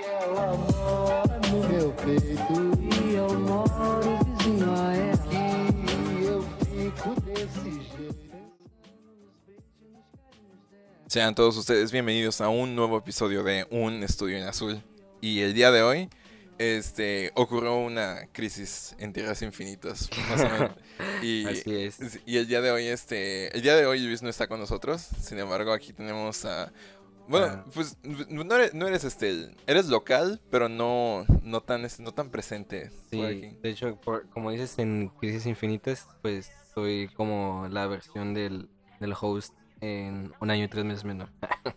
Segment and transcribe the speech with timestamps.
[0.00, 5.20] que ela mora no meu peito e eu moro vizinho a ela.
[6.22, 8.30] Eu fico desse jeito.
[11.06, 14.82] Sean todos ustedes bienvenidos a un nuevo episodio de Un Estudio en Azul.
[15.20, 16.08] Y el día de hoy
[16.56, 20.70] este, ocurrió una crisis en Tierras Infinitas, más o menos.
[21.22, 21.98] Y, Así es.
[22.24, 25.08] y el día de hoy, este, el día de hoy Luis no está con nosotros.
[25.20, 26.72] Sin embargo, aquí tenemos a...
[27.30, 27.64] Bueno, Ah.
[27.72, 27.96] pues
[28.28, 32.90] no eres, no eres este, eres local, pero no, no tan, este, no tan presente
[33.10, 33.56] Sí, aquí.
[33.62, 39.14] de hecho, por- como dices en Crisis Infinitas, pues soy como la versión del, del
[39.18, 41.30] host en un año y tres meses menor.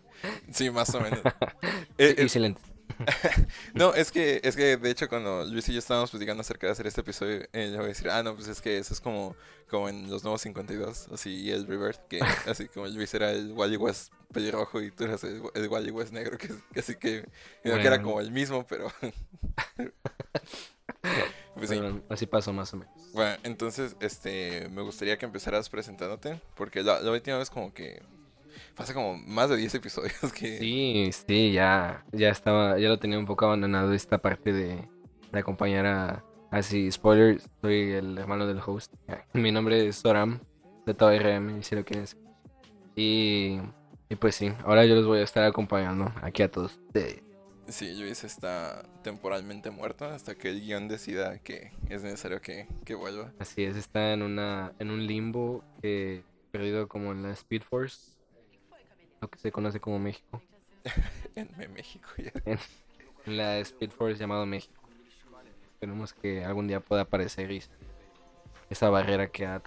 [0.50, 1.20] Sí, más o menos.
[1.98, 2.60] Eh, eh, Excelente.
[3.74, 6.72] No, es que, es que de hecho cuando Luis y yo estábamos platicando acerca de
[6.72, 9.00] hacer este episodio, eh, le voy a decir, ah, no, pues es que eso es
[9.00, 9.34] como,
[9.68, 13.52] como en los nuevos 52, así, y el Revert, que así como Luis era el
[13.52, 17.26] Wally West pelirrojo y tú eras el, el Wally West negro, que, que así que,
[17.62, 18.92] era como el mismo, pero...
[21.54, 21.80] pues sí.
[22.08, 22.94] Así pasó más o menos.
[23.12, 28.02] Bueno, entonces, este, me gustaría que empezaras presentándote, porque la, la última vez como que...
[28.74, 30.58] Pasa como más de 10 episodios que...
[30.58, 34.88] Sí, sí, ya, ya estaba, ya lo tenía un poco abandonado esta parte de,
[35.32, 38.92] de acompañar a, así, spoiler, soy el hermano del host.
[39.32, 40.40] Mi nombre es Soram,
[40.86, 42.16] de todo RM, si lo quieres.
[42.96, 43.60] Y,
[44.08, 47.22] y pues sí, ahora yo los voy a estar acompañando aquí a todos ustedes.
[47.68, 52.94] Sí, Luis está temporalmente muerto hasta que el guion decida que es necesario que, que
[52.94, 53.32] vuelva.
[53.38, 58.13] Así es, está en una en un limbo que perdido como en la Speed Force,
[59.24, 60.42] lo que se conoce como México,
[61.34, 62.32] En México ya.
[62.44, 62.58] en
[63.36, 64.82] la Speed Force llamado México.
[65.72, 67.62] Esperemos que algún día pueda aparecer y
[68.70, 69.62] esa barrera que ha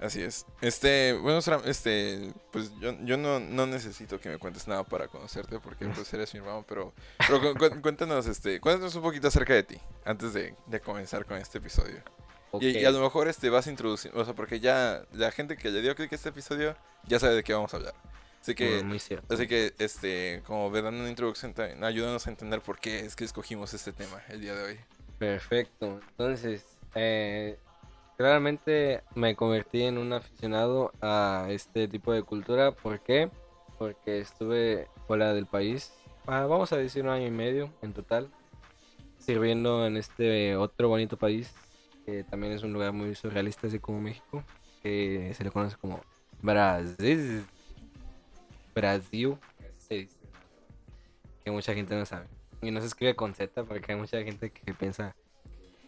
[0.00, 0.44] Así es.
[0.60, 5.60] Este, bueno, este, pues yo, yo no, no necesito que me cuentes nada para conocerte
[5.60, 9.54] porque pues eres mi hermano, pero, pero cu- cu- cuéntanos, este, cuéntanos un poquito acerca
[9.54, 12.02] de ti antes de, de comenzar con este episodio.
[12.60, 15.56] Y, y a lo mejor este vas a introducir, o sea, porque ya la gente
[15.56, 16.76] que le dio clic a este episodio
[17.06, 17.94] ya sabe de qué vamos a hablar.
[18.44, 22.60] Así que, muy así que, este, como ve dando una introducción, también, ayúdanos a entender
[22.60, 24.78] por qué es que escogimos este tema el día de hoy.
[25.18, 25.98] Perfecto.
[26.10, 26.62] Entonces,
[26.94, 27.56] eh,
[28.18, 32.72] claramente me convertí en un aficionado a este tipo de cultura.
[32.72, 33.30] ¿Por qué?
[33.78, 35.94] Porque estuve fuera del país,
[36.26, 38.28] ah, vamos a decir un año y medio en total,
[39.18, 41.50] sirviendo en este otro bonito país,
[42.04, 44.44] que también es un lugar muy surrealista, así como México,
[44.82, 46.02] que se le conoce como
[46.42, 47.46] Brasil.
[48.74, 49.36] Brasil.
[49.78, 50.16] se dice,
[51.44, 52.26] Que mucha gente no sabe.
[52.62, 55.14] Y no se escribe con Z porque hay mucha gente que piensa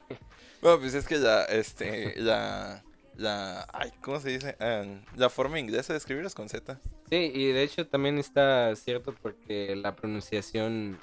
[0.63, 2.83] Bueno, pues es que la, este, la,
[3.17, 4.57] la, ay, ¿cómo se dice?
[4.61, 4.85] Ah,
[5.17, 6.79] la forma inglesa de escribir es con Z.
[7.11, 10.99] Sí, y de hecho también está cierto porque la pronunciación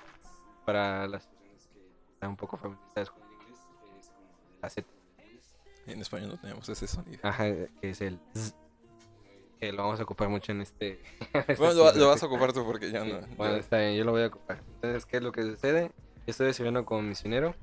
[0.66, 3.60] para las personas que están un poco familiarizadas con el inglés
[4.02, 4.26] es como
[4.62, 4.88] la Z,
[5.88, 7.20] En español no tenemos ese sonido.
[7.24, 8.56] ajá, que es el z,
[9.64, 11.00] que lo vamos a ocupar mucho en este.
[11.34, 13.36] este Bueno, lo, lo vas a ocupar tú porque ya Sí, no.
[13.38, 14.62] Bueno, está bien, yo lo voy a ocupar.
[14.76, 15.92] Entonces, ¿qué es lo que sucede?
[16.16, 17.56] Yo estoy sirviendo como misionero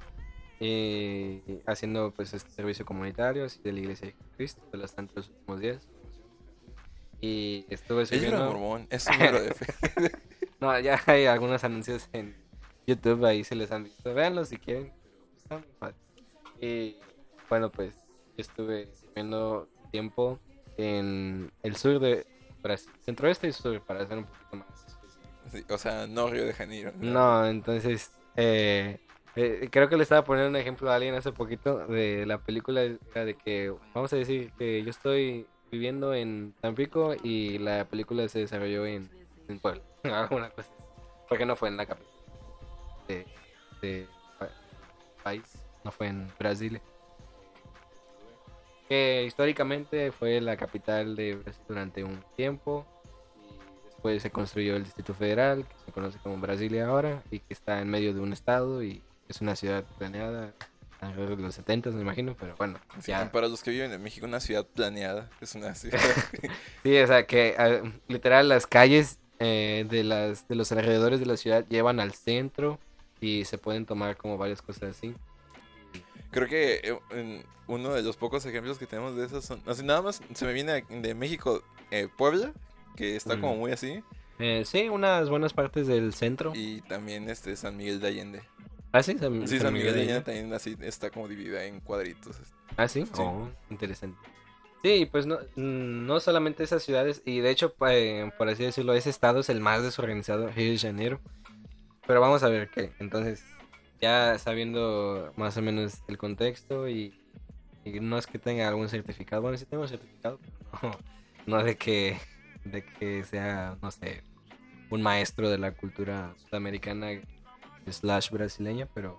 [0.58, 5.28] y haciendo pues este servicio comunitario así de la iglesia de Cristo de los tantos
[5.28, 5.88] últimos días.
[7.20, 8.46] Y estuve Ella era sirviendo.
[8.46, 9.66] mormón, es un de fe.
[10.58, 12.34] No, ya hay algunos anuncios en
[12.86, 14.14] YouTube, ahí se les han visto.
[14.14, 14.92] Véanlos si quieren.
[16.60, 16.96] Y
[17.48, 20.38] bueno, pues yo estuve sirviendo tiempo
[20.82, 22.26] en el sur de
[22.62, 24.98] Brasil, centro-oeste y sur, para ser un poquito más.
[25.52, 26.92] Sí, o sea, no Río de Janeiro.
[27.00, 28.98] No, entonces, eh,
[29.36, 32.82] eh, creo que le estaba poniendo un ejemplo a alguien hace poquito de la película
[32.82, 38.40] de que, vamos a decir que yo estoy viviendo en Tampico y la película se
[38.40, 39.08] desarrolló en,
[39.48, 40.70] en Puebla, alguna cosa.
[41.28, 42.12] Porque no fue en la capital
[43.08, 43.26] de,
[43.80, 44.06] de
[44.38, 44.50] pa-
[45.24, 45.42] país,
[45.84, 46.80] no fue en Brasil.
[48.90, 52.84] Que históricamente fue la capital de Brasil durante un tiempo
[53.48, 57.54] y después se construyó el Distrito Federal, que se conoce como Brasilia ahora, y que
[57.54, 60.52] está en medio de un estado y es una ciudad planeada
[61.00, 63.30] alrededor de los 70, me imagino, pero bueno, Sí, ya.
[63.32, 65.30] Para los que viven en México, una ciudad planeada.
[65.40, 65.98] Es una ciudad.
[66.82, 71.26] Sí, o sea, que ah, literal las calles eh, de, las, de los alrededores de
[71.26, 72.78] la ciudad llevan al centro
[73.20, 75.14] y se pueden tomar como varias cosas así.
[76.30, 79.60] Creo que eh, en uno de los pocos ejemplos que tenemos de esos son.
[79.66, 82.52] Así nada más se me viene de México, eh, Puebla,
[82.96, 84.02] que está como muy así.
[84.38, 86.52] Eh, sí, unas buenas partes del centro.
[86.54, 88.42] Y también este San Miguel de Allende.
[88.92, 90.20] Ah, sí, San, Sí, San San Miguel de Allende.
[90.22, 92.36] También así está como dividida en cuadritos.
[92.76, 93.04] Ah, sí.
[93.04, 93.12] Sí.
[93.22, 94.18] Oh, interesante.
[94.82, 99.10] Sí, pues no, no solamente esas ciudades, y de hecho, eh, por así decirlo, ese
[99.10, 101.20] estado es el más desorganizado, Río de Janeiro.
[102.06, 102.92] Pero vamos a ver qué.
[102.98, 103.44] Entonces,
[104.00, 107.14] ya sabiendo más o menos el contexto y,
[107.84, 109.42] y no es que tenga algún certificado.
[109.42, 110.98] Bueno, sí tengo certificado, pero no,
[111.58, 112.18] no de que
[112.64, 114.22] de que sea, no sé,
[114.90, 117.08] un maestro de la cultura sudamericana
[117.88, 119.16] slash brasileña, pero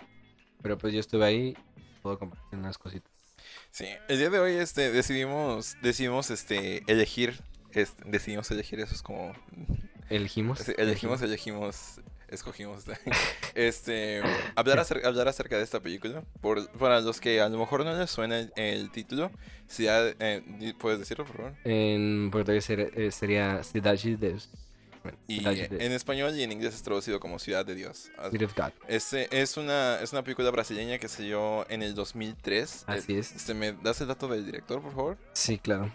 [0.62, 3.12] pero pues yo estuve ahí y puedo compartir unas cositas.
[3.72, 7.42] Sí, el día de hoy este decidimos decidimos este elegir
[7.72, 9.34] este, decidimos elegir eso es como
[10.12, 10.68] Elegimos.
[10.68, 12.02] Elegimos, elegimos,
[12.32, 12.84] escogimos
[13.56, 14.22] este
[14.56, 16.24] hablar acerca, hablar acerca de esta película.
[16.42, 19.32] Por, para los que a lo mejor no les suena el, el título,
[19.68, 21.54] Ciudad, eh, di- ¿puedes decirlo por favor?
[21.64, 24.50] En portugués ser- eh, sería Cidade de Deus.
[25.04, 28.12] Bueno, Y en español y en inglés es traducido como Ciudad de Dios.
[28.32, 28.72] God.
[28.88, 32.84] Este es una es una película brasileña que salió en el 2003.
[32.86, 33.32] Así es.
[33.36, 35.18] Este, ¿Me das el dato del director, por favor?
[35.34, 35.92] Sí, claro.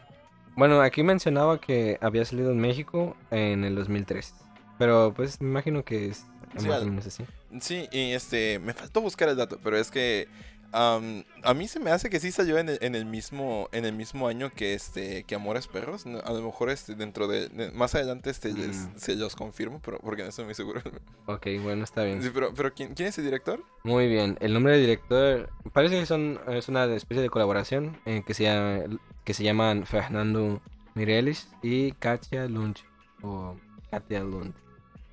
[0.57, 4.35] Bueno, aquí mencionaba que había salido en México en el 2003.
[4.79, 6.27] Pero pues me imagino que es
[6.57, 7.25] Sí, más o al- menos así.
[7.61, 10.29] Sí, y este, me faltó buscar el dato, pero es que
[10.73, 13.85] am, a mí se me hace que sí salió en el, en el mismo en
[13.85, 16.05] el mismo año que este que Amores Perros.
[16.07, 18.93] A lo mejor este dentro de, de- más adelante este les- Mm.
[18.97, 20.81] se los confirmo, pero porque no estoy muy seguro.
[21.27, 22.23] Ok, bueno, está bien.
[22.23, 23.63] Sí, pero pero ¿quién, quién es el director?
[23.85, 24.37] Muy bien.
[24.41, 28.45] El nombre del director parece que son, es una especie de colaboración eh, que, se
[28.45, 28.81] llama,
[29.25, 30.61] que se llaman Fernando
[30.95, 32.77] Mireles y Katia Lund.
[33.23, 33.57] O
[33.91, 34.55] Katia Lund.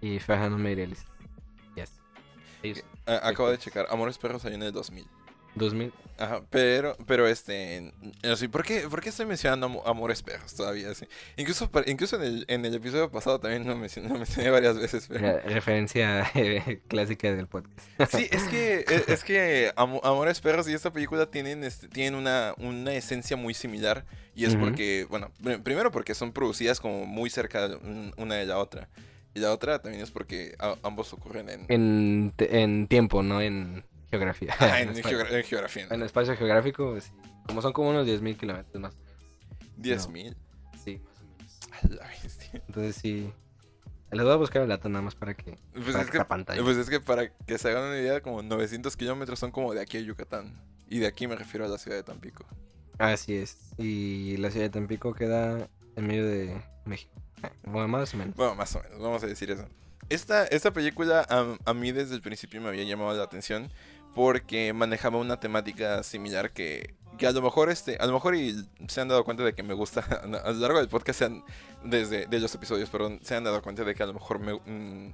[0.03, 1.05] Y Fernando Mireles.
[1.75, 1.91] Yes.
[2.61, 3.87] Ellos, A- acabo de checar.
[3.89, 5.05] Amores Perros salió en el 2000.
[5.55, 5.93] 2000.
[6.17, 7.91] Ajá, pero, pero este,
[8.23, 10.89] así, ¿por qué, por qué estoy mencionando amo- Amores Perros todavía?
[10.91, 11.07] Así?
[11.37, 15.05] Incluso, incluso en el, en el episodio pasado también lo mencioné, lo mencioné varias veces,
[15.07, 15.19] pero...
[15.21, 17.79] Re- referencia eh, clásica del podcast.
[18.09, 22.15] Sí, es que, es, es que Amo- Amores Perros y esta película tienen, este, tienen
[22.15, 24.05] una, una esencia muy similar.
[24.35, 24.65] Y es Ujú.
[24.65, 27.69] porque, bueno, pr- primero porque son producidas como muy cerca
[28.17, 28.89] una de la otra.
[29.35, 34.53] Y la otra también es porque a- ambos ocurren en, En, tiempo, no en geografía.
[34.59, 35.17] Ah, en, espacio.
[35.19, 35.87] geogra- en geografía.
[35.89, 37.11] En espacio geográfico, sí.
[37.47, 38.95] como son como unos 10.000 kilómetros más.
[39.79, 40.35] 10.000.
[40.83, 41.59] Sí, más o menos.
[41.71, 42.49] A la bestia.
[42.67, 43.31] Entonces sí.
[44.11, 45.57] Les voy a buscar el dato nada más para que.
[45.73, 46.61] Pues para es, que, pantalla.
[46.61, 49.81] pues es que para que se hagan una idea, como 900 kilómetros son como de
[49.81, 50.53] aquí a Yucatán.
[50.87, 52.45] Y de aquí me refiero a la ciudad de Tampico.
[52.99, 53.57] Así es.
[53.79, 57.11] Y la ciudad de Tampico queda en medio de México.
[57.63, 58.35] Bueno, más o menos.
[58.35, 59.65] Bueno, más o menos, vamos a decir eso.
[60.09, 63.69] Esta, esta película a, a mí desde el principio me había llamado la atención
[64.15, 68.65] porque manejaba una temática similar que, que a lo mejor este, a lo mejor y
[68.87, 71.23] se han dado cuenta de que me gusta a lo largo del podcast
[71.83, 74.53] desde de los episodios, perdón, se han dado cuenta de que a lo mejor me,
[74.53, 75.13] mm,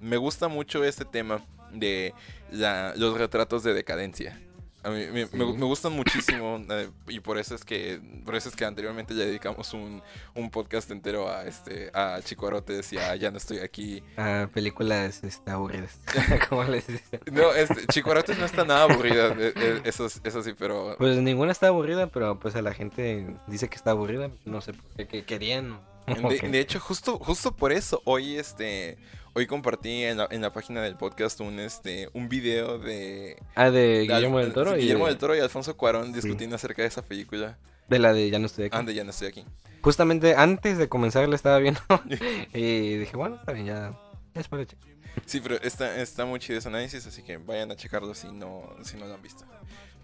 [0.00, 2.14] me gusta mucho este tema de
[2.50, 4.40] los retratos de decadencia.
[4.86, 5.36] A mí me, Sí.
[5.36, 9.26] me gustan muchísimo eh, y por eso es que por eso es que anteriormente le
[9.26, 10.00] dedicamos un,
[10.34, 14.02] un podcast entero a este a Chico Arotes y a Ya no estoy aquí.
[14.16, 15.98] Ah, películas este, aburridas.
[16.48, 16.86] ¿Cómo les?
[17.32, 21.16] No, este, Chico Arotes no está nada aburrida, eh, eh, eso, eso sí, pero Pues
[21.18, 24.30] ninguna está aburrida, pero pues a la gente dice que está aburrida.
[24.44, 25.80] No sé por qué que querían.
[26.06, 28.96] de, de hecho justo justo por eso hoy este
[29.36, 33.70] hoy compartí en la, en la página del podcast un este un video de, Ah,
[33.70, 34.76] de de Guillermo Alf- del Toro.
[34.76, 37.58] y Guillermo de, del Toro y Alfonso Cuarón discutiendo acerca de esa película.
[37.88, 38.76] de la de Ya no estoy aquí.
[38.76, 39.44] Ande, ya no estoy aquí.
[39.82, 41.80] Justamente antes de comenzar la estaba viendo.
[42.54, 43.98] y dije, bueno, está bien, ya.
[44.34, 44.88] Ya es para checar.
[45.26, 48.64] Sí, pero está, está muy chido ese análisis, así que vayan a checarlo si no,
[48.82, 49.44] si no lo han visto.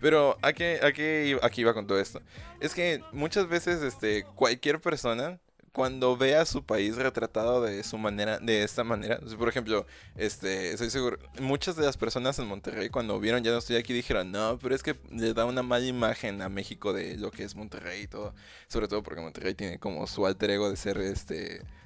[0.00, 2.20] Pero ¿a qué, a qué iba- aquí iba con todo esto?
[2.60, 5.38] Es que muchas veces este, cualquier persona,
[5.72, 9.86] cuando ve a su país retratado de su manera, de esta manera, por ejemplo,
[10.16, 13.92] este, estoy seguro, muchas de las personas en Monterrey cuando vieron Ya no estoy aquí
[13.92, 17.44] dijeron, no, pero es que le da una mala imagen a México de lo que
[17.44, 18.34] es Monterrey y todo.
[18.68, 21.34] Sobre todo porque Monterrey tiene como su alter ego de ser este,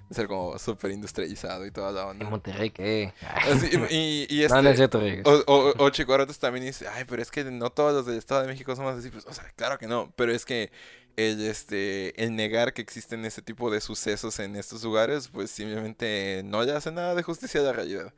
[0.08, 2.30] de ser como súper industrializado y toda la En onda.
[2.30, 3.14] Monterrey, ¿qué?
[3.20, 5.24] Así, y, y No, no es este, cierto, Rodríguez.
[5.24, 8.42] o, o, o Chico también dice, ay, pero es que no todos los del Estado
[8.42, 9.10] de México somos así.
[9.10, 10.70] Pues, o sea, claro que no, pero es que
[11.16, 16.42] el, este, el negar que existen ese tipo de sucesos en estos lugares, pues simplemente
[16.44, 18.12] no le hace nada de justicia a la realidad.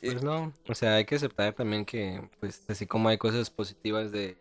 [0.00, 4.12] Pues no, o sea, hay que aceptar también que, pues, así como hay cosas positivas
[4.12, 4.36] de,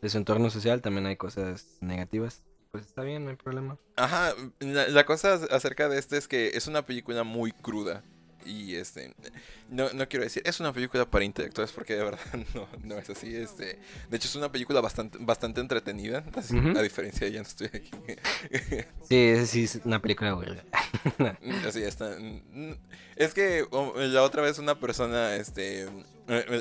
[0.00, 2.42] de su entorno social, también hay cosas negativas.
[2.70, 3.76] Pues está bien, no hay problema.
[3.96, 8.04] Ajá, la, la cosa acerca de este es que es una película muy cruda.
[8.44, 9.12] Y este,
[9.68, 12.20] no, no quiero decir, es una película para intelectuales porque de verdad
[12.54, 13.34] no, no es así.
[13.34, 13.78] Este,
[14.08, 16.78] de hecho, es una película bastante, bastante entretenida, así, Ujú.
[16.78, 17.90] a diferencia de Ya no estoy aquí.
[19.08, 20.64] Sí, sí es una película aburrida.
[21.66, 22.16] Así está.
[23.16, 25.88] Es que um, la otra vez una persona este,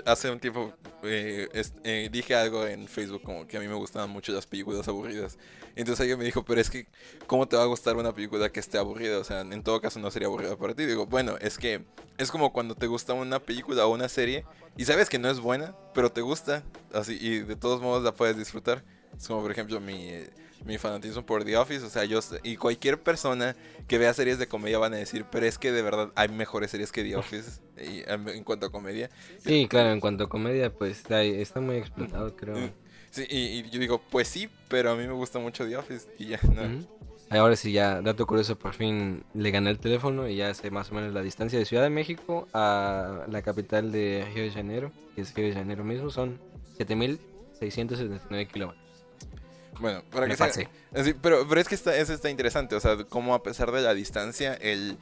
[0.05, 0.73] hace un tiempo
[1.03, 1.47] eh,
[1.83, 5.37] eh, dije algo en Facebook como que a mí me gustaban mucho las películas aburridas.
[5.75, 6.87] Entonces alguien me dijo, pero es que,
[7.27, 9.19] ¿cómo te va a gustar una película que esté aburrida?
[9.19, 10.85] O sea, en todo caso no sería aburrida para ti.
[10.85, 11.83] Digo, bueno, es que
[12.17, 14.45] es como cuando te gusta una película o una serie
[14.75, 18.13] y sabes que no es buena, pero te gusta, así, y de todos modos la
[18.13, 18.83] puedes disfrutar.
[19.19, 20.11] Es como, por ejemplo, mi,
[20.65, 21.85] mi fanatismo por The Office.
[21.85, 23.55] O sea, yo, y cualquier persona
[23.87, 26.71] que vea series de comedia van a decir, pero es que de verdad hay mejores
[26.71, 29.09] series que The Office y, en, cuanto a comedia.
[29.39, 32.71] Sí, claro, en cuanto a comedia, pues está muy explotado, creo.
[33.11, 36.07] Sí, y, y yo digo, pues sí, pero a mí me gusta mucho The Office
[36.17, 36.85] y ya, ¿no?
[37.31, 40.91] Ahora sí, ya, dato curioso, por fin le gané el teléfono y ya sé más
[40.91, 44.91] o menos la distancia de Ciudad de México a la capital de Río de Janeiro,
[45.13, 46.39] que es Río de Janeiro mismo, son
[46.79, 48.88] 7.679 kilómetros.
[49.79, 50.47] Bueno, para que sea-
[50.93, 53.81] así, pero, pero es que está, eso está interesante, o sea, como a pesar de
[53.81, 54.97] la distancia, el,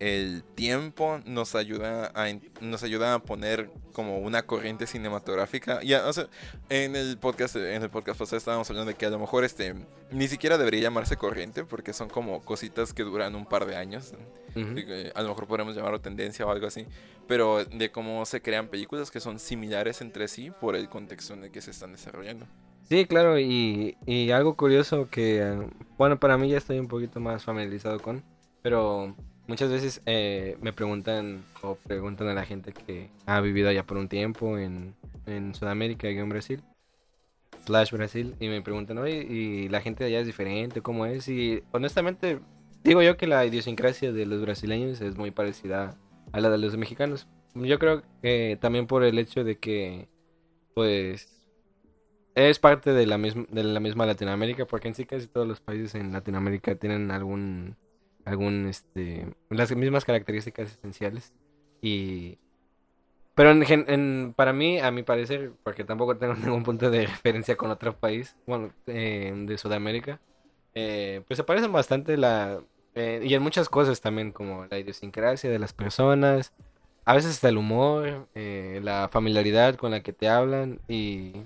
[0.00, 2.26] el tiempo nos ayuda a
[2.60, 5.80] nos ayuda a poner como una corriente cinematográfica.
[5.82, 6.28] Ya, o sea,
[6.68, 9.74] en el podcast en el podcast pasado estábamos hablando de que a lo mejor este
[10.12, 14.12] ni siquiera debería llamarse corriente porque son como cositas que duran un par de años.
[14.54, 16.86] Eh, A lo mejor podemos llamarlo tendencia o algo así,
[17.26, 21.44] pero de cómo se crean películas que son similares entre sí por el contexto en
[21.44, 22.46] el que se están desarrollando.
[22.88, 25.68] Sí, claro, y, y algo curioso que, eh,
[25.98, 28.22] bueno, para mí ya estoy un poquito más familiarizado con,
[28.62, 29.14] pero
[29.46, 33.98] muchas veces eh, me preguntan o preguntan a la gente que ha vivido allá por
[33.98, 34.94] un tiempo en,
[35.26, 36.62] en Sudamérica y en Brasil,
[37.66, 41.28] slash Brasil, y me preguntan, oye, y la gente de allá es diferente, ¿cómo es?
[41.28, 42.40] Y honestamente,
[42.84, 45.94] digo yo que la idiosincrasia de los brasileños es muy parecida
[46.32, 47.26] a la de los mexicanos.
[47.54, 50.08] Yo creo que también por el hecho de que,
[50.74, 51.37] pues,
[52.38, 55.60] es parte de la misma de la misma Latinoamérica porque en sí casi todos los
[55.60, 57.76] países en Latinoamérica tienen algún
[58.24, 61.32] algún este las mismas características esenciales.
[61.80, 62.38] Y
[63.34, 67.70] pero en, para mí a mi parecer porque tampoco tengo ningún punto de referencia con
[67.70, 70.20] otro país bueno eh, de Sudamérica
[70.74, 72.60] eh, pues se parecen bastante la
[72.96, 76.52] eh, y en muchas cosas también como la idiosincrasia de las personas
[77.04, 81.44] a veces hasta el humor la familiaridad con la que te hablan y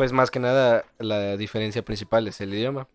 [0.00, 2.88] pues más que nada la diferencia principal es el idioma.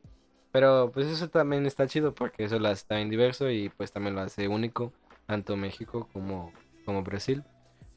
[0.51, 4.15] Pero pues eso también está chido porque eso lo hace también diverso y pues también
[4.15, 4.91] lo hace único,
[5.27, 6.51] tanto México como,
[6.83, 7.43] como Brasil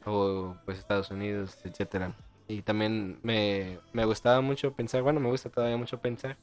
[0.04, 2.12] o pues Estados Unidos, etcétera.
[2.48, 6.36] Y también me, me gustaba mucho pensar, bueno, me gusta todavía mucho pensar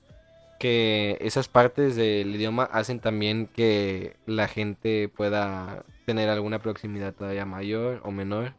[0.60, 7.46] que esas partes del idioma hacen también que la gente pueda tener alguna proximidad todavía
[7.46, 8.56] mayor o menor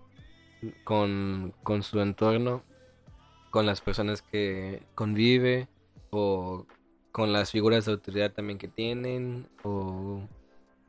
[0.85, 2.63] con, con su entorno
[3.57, 5.67] con las personas que convive
[6.11, 6.67] o
[7.11, 10.29] con las figuras de autoridad también que tienen o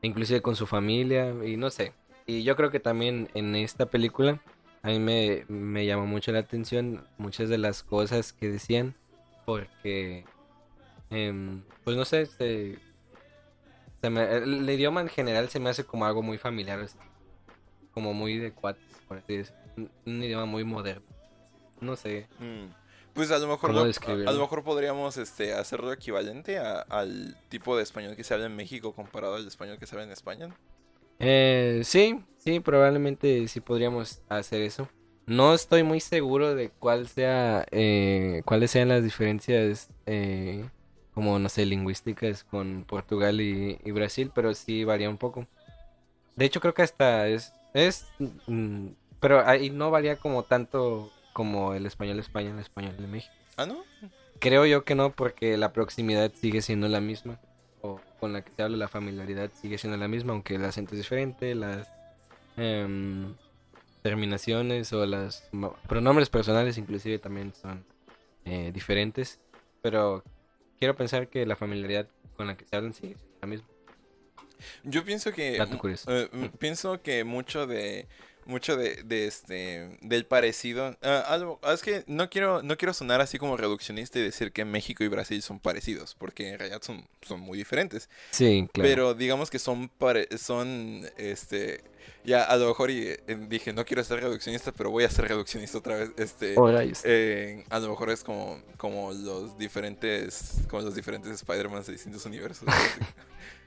[0.01, 1.93] inclusive con su familia y no sé.
[2.25, 4.41] Y yo creo que también en esta película
[4.81, 8.95] a mí me, me llamó mucho la atención muchas de las cosas que decían
[9.45, 10.25] porque
[11.09, 12.27] em, pues no sé,
[14.01, 16.85] el, idioma en general se me hace como algo muy familiar,
[17.93, 19.53] como muy de cuates,
[20.05, 21.16] un idioma muy moderno.
[21.81, 22.27] No sé.
[22.39, 22.67] Mm,
[23.13, 27.35] Pues a lo mejor ¿Cómo lo- a, lo mejor podríamos este hacerlo equivalente a- al
[27.49, 30.11] tipo de español que se habla en México comparado al español que se habla en
[30.11, 30.55] España.
[31.19, 34.87] Eh, sí, sí, probablemente sí podríamos hacer eso.
[35.25, 40.63] No estoy muy seguro de cuál sea, eh, cuáles sean las diferencias, eh,
[41.15, 45.47] como no sé, lingüísticas con Portugal y, y Brasil, pero sí varía un poco.
[46.35, 48.05] De hecho, creo que hasta es, es,
[48.45, 53.05] mm, pero ahí no varía como tanto como el español de España, el español de
[53.05, 53.31] México.
[53.57, 53.83] Ah, ¿no?
[54.39, 57.39] Creo yo que no, porque la proximidad sigue siendo la misma.
[57.81, 60.95] O con la que se habla, la familiaridad sigue siendo la misma, aunque el acento
[60.95, 61.87] es diferente, las
[62.57, 63.35] em,
[64.01, 65.43] terminaciones o los
[65.87, 67.85] pronombres personales inclusive también son
[68.45, 69.39] eh, diferentes.
[69.83, 70.23] Pero
[70.79, 73.67] quiero pensar que la familiaridad con la que se hablan sigue siendo la misma.
[74.83, 78.07] Yo pienso que eh, m- pienso que mucho de
[78.47, 82.93] mucho de, de este del parecido ah, algo ah, es que no quiero no quiero
[82.93, 86.81] sonar así como reduccionista y decir que México y Brasil son parecidos porque en realidad
[86.81, 88.89] son son muy diferentes Sí, claro.
[88.89, 91.81] pero digamos que son pare- son este
[92.23, 95.27] ya a lo mejor y, eh, dije no quiero ser reduccionista pero voy a ser
[95.27, 96.55] reduccionista otra vez este
[97.03, 102.25] eh, a lo mejor es como como los diferentes como los diferentes Spider-Man de distintos
[102.25, 102.67] universos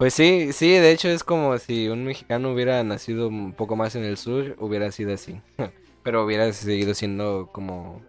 [0.01, 3.95] Pues sí, sí, de hecho es como si un mexicano hubiera nacido un poco más
[3.97, 5.43] en el sur, hubiera sido así.
[6.03, 8.01] Pero hubiera seguido siendo como,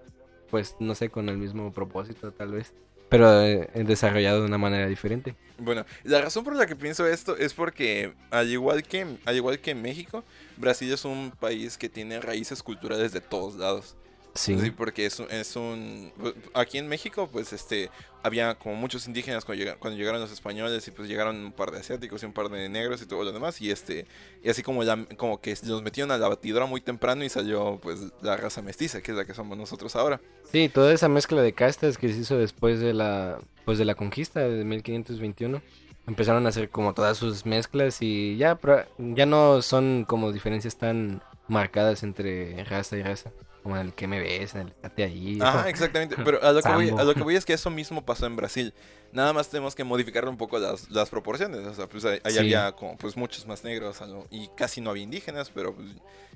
[0.50, 2.74] pues no sé, con el mismo propósito tal vez.
[3.12, 5.36] Pero eh, desarrollado de una manera diferente.
[5.58, 9.60] Bueno, la razón por la que pienso esto es porque, al igual que, al igual
[9.60, 10.24] que México,
[10.56, 13.98] Brasil es un país que tiene raíces culturales de todos lados.
[14.34, 14.58] Sí.
[14.60, 16.12] Sí, porque es, un- es un...
[16.54, 17.90] Aquí en México, pues, este,
[18.24, 21.72] había como muchos indígenas cuando, llega- cuando llegaron los españoles y pues llegaron un par
[21.72, 23.60] de asiáticos y un par de negros y todo lo demás.
[23.62, 24.06] Y este,
[24.42, 27.80] y así como, la, como que los metieron a la batidora muy temprano y salió,
[27.82, 30.22] pues, la raza mestiza, que es la que somos nosotros ahora.
[30.52, 33.96] Sí, toda esa mezcla de castas que se hizo después de la pues de la
[33.96, 35.62] conquista de 1521
[36.08, 38.60] empezaron a hacer como todas sus mezclas y ya
[38.98, 43.32] ya no son como diferencias tan marcadas entre raza y raza,
[43.64, 45.40] como en el que me ves, en el cate allí.
[45.42, 46.16] Ajá, exactamente.
[46.24, 48.36] Pero a lo, que voy, a lo que voy es que eso mismo pasó en
[48.36, 48.74] Brasil.
[49.14, 51.60] Nada más tenemos que modificar un poco las, las proporciones.
[51.68, 52.40] O sea, pues ahí Sí.
[52.40, 54.00] había como pues muchos más negros
[54.30, 55.90] y casi no había indígenas, pero pues,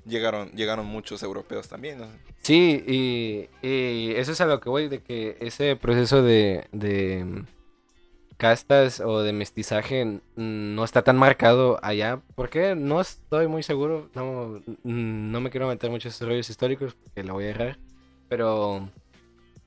[0.04, 1.98] llegaron, llegaron muchos europeos también.
[1.98, 2.06] ¿no?
[2.42, 7.44] Sí, y, y eso es a lo que voy, de que ese proceso de, de
[8.36, 12.20] castas o de mestizaje no está tan marcado allá.
[12.34, 16.94] porque No estoy muy seguro, no, no me quiero meter mucho en esos rollos históricos
[16.94, 17.78] porque la voy a errar,
[18.28, 18.88] pero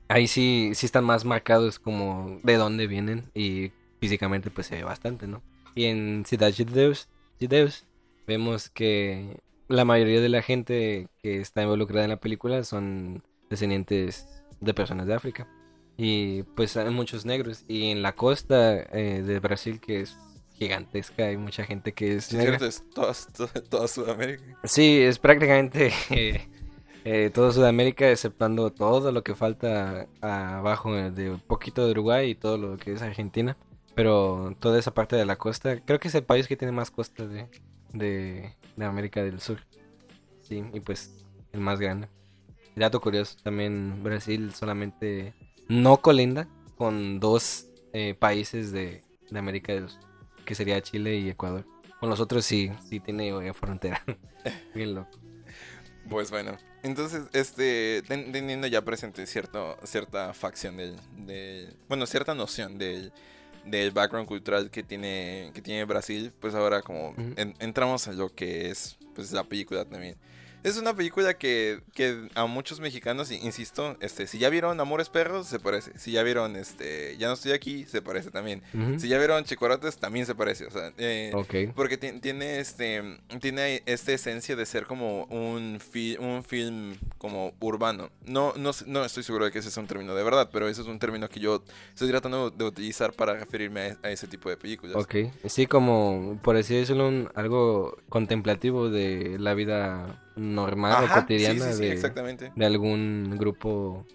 [0.08, 4.84] ahí sí, sí están más marcados como de dónde vienen y físicamente pues se ve
[4.84, 5.42] bastante, ¿no?
[5.74, 7.08] Y en Ciudad Judeus,
[7.40, 7.84] Judeus
[8.26, 14.42] vemos que la mayoría de la gente que está involucrada en la película son descendientes
[14.60, 15.46] de personas de África.
[15.96, 17.64] Y pues hay muchos negros.
[17.68, 20.16] Y en la costa eh, de Brasil, que es
[20.54, 22.58] gigantesca, hay mucha gente que es Sí, negra.
[22.58, 24.44] cierto, es toda, toda, toda Sudamérica.
[24.64, 26.48] Sí, es prácticamente eh,
[27.04, 32.34] eh, todo Sudamérica, exceptuando todo lo que falta abajo de un poquito de Uruguay y
[32.34, 33.56] todo lo que es Argentina.
[33.94, 36.90] Pero toda esa parte de la costa, creo que es el país que tiene más
[36.90, 37.48] costa de,
[37.92, 39.60] de, de América del Sur.
[40.42, 42.08] Sí, y pues el más grande.
[42.76, 45.34] Dato curioso, también Brasil solamente
[45.70, 50.00] no colinda con dos eh, países de, de América del Sur,
[50.44, 51.64] que sería Chile y Ecuador.
[52.00, 54.02] Con los otros sí, sí tiene eh, frontera.
[54.74, 55.10] Bien loco.
[56.08, 60.96] Pues bueno, entonces, este, ten- teniendo ya presente cierto, cierta facción del,
[61.26, 63.12] del- bueno, cierta noción del,
[63.66, 68.34] del background cultural que tiene, que tiene Brasil, pues ahora como en- entramos en lo
[68.34, 70.16] que es, pues la película también.
[70.62, 75.46] Es una película que, que a muchos mexicanos, insisto, este, si ya vieron Amores Perros,
[75.46, 75.98] se parece.
[75.98, 78.62] Si ya vieron, este, Ya no estoy aquí, se parece también.
[78.98, 80.66] Si ya vieron Chicorotes, también se parece.
[80.66, 81.30] O sea, eh,
[81.74, 83.02] porque ti- tiene este
[83.40, 88.10] tiene esta esencia de ser como un fi- un film como urbano.
[88.26, 90.82] No no no estoy seguro de que ese sea un término de verdad, pero ese
[90.82, 91.62] es un término que yo
[91.94, 94.96] estoy tratando de utilizar para referirme a, a ese tipo de películas.
[94.96, 95.14] Ok.
[95.46, 101.66] Sí, como por así decirlo, un- algo contemplativo de la vida normal Ajá, o cotidiana
[101.66, 102.52] sí, sí, de, exactamente.
[102.54, 104.06] de algún grupo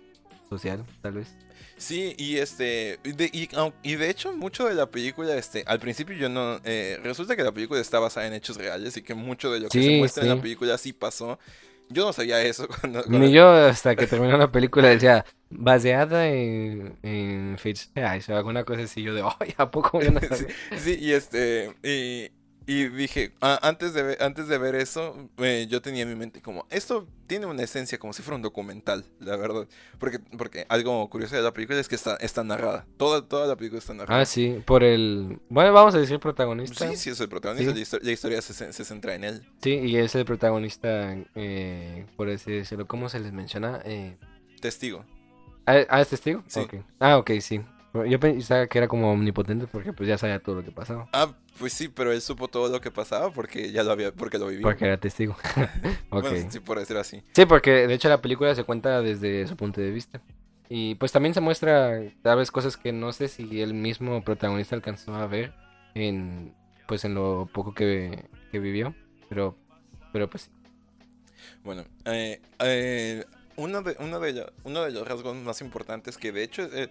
[0.49, 1.37] social, tal vez.
[1.77, 5.63] Sí, y este y de, y, au- y de hecho mucho de la película este
[5.67, 9.01] al principio yo no eh, resulta que la película está basada en hechos reales y
[9.03, 11.37] que mucho de lo que se Sí, muestra en la película sí pasó.
[11.89, 16.27] Yo no sabía eso cuando, cuando- Ni yo hasta que terminó la película decía, baseada
[16.27, 20.45] en, en reales o alguna cosa así, yo de, ay, ¿a poco yo no Sí,
[20.47, 20.55] sabía?".
[20.75, 22.31] sí, y este, y,
[22.67, 26.15] y dije, ah, antes, de ver, antes de ver eso, eh, yo tenía en mi
[26.15, 29.67] mente como, esto tiene una esencia como si fuera un documental, la verdad.
[29.99, 32.85] Porque, porque algo curioso de la película es que está, está narrada.
[32.97, 34.21] Toda, toda la película está narrada.
[34.21, 36.89] Ah, sí, por el, bueno, vamos a decir protagonista.
[36.89, 37.71] Sí, sí, es el protagonista.
[37.71, 37.77] Sí.
[37.77, 39.47] La, histo- la historia se, se- centra en él.
[39.61, 43.79] Sí, y es el protagonista, eh, por así decirlo, ¿cómo se les menciona?
[43.85, 44.17] Eh,
[44.61, 45.05] Testigo.
[45.67, 46.43] ¿Ah, ah, es testigo?
[46.47, 46.59] Sí.
[46.59, 46.75] Ok.
[46.99, 47.61] Ah, ok, sí.
[48.03, 51.07] Yo pensaba que era como omnipotente porque pues ya sabía todo lo que pasaba.
[51.13, 54.37] Ah, pues sí, pero él supo todo lo que pasaba porque ya lo había, porque
[54.37, 54.63] lo vivió.
[54.63, 55.37] Porque era testigo.
[56.09, 56.23] ok.
[56.23, 57.23] Bueno, sí, por decir así.
[57.33, 60.21] Sí, porque de hecho la película se cuenta desde su punto de vista.
[60.67, 64.75] Y pues también se muestra, tal vez, cosas que no sé si el mismo protagonista
[64.75, 65.53] alcanzó a ver
[65.93, 66.55] en,
[66.87, 68.95] pues en lo poco que, que vivió.
[69.29, 69.55] Pero,
[70.11, 70.49] pero pues
[71.63, 73.25] Bueno, eh, eh,
[73.57, 76.89] uno, de, uno, de uno de los rasgos más importantes que de hecho eh,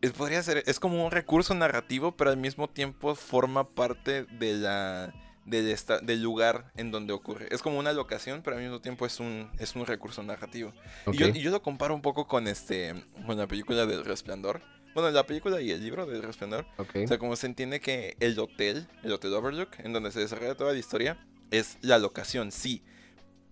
[0.00, 4.54] es, podría ser, es como un recurso narrativo, pero al mismo tiempo forma parte de
[4.54, 5.12] la,
[5.44, 7.48] del, esta- del lugar en donde ocurre.
[7.50, 10.72] Es como una locación, pero al mismo tiempo es un, es un recurso narrativo.
[11.12, 12.94] Y, yo, y yo lo comparo un poco con, este,
[13.26, 14.60] con la película del Resplandor.
[14.94, 16.66] Bueno, la película y el libro del Resplandor.
[16.78, 16.96] ok.
[17.04, 20.56] O sea, como se entiende que el hotel, el Hotel Overlook, en donde se desarrolla
[20.56, 21.18] toda la historia,
[21.50, 22.82] es la locación, sí.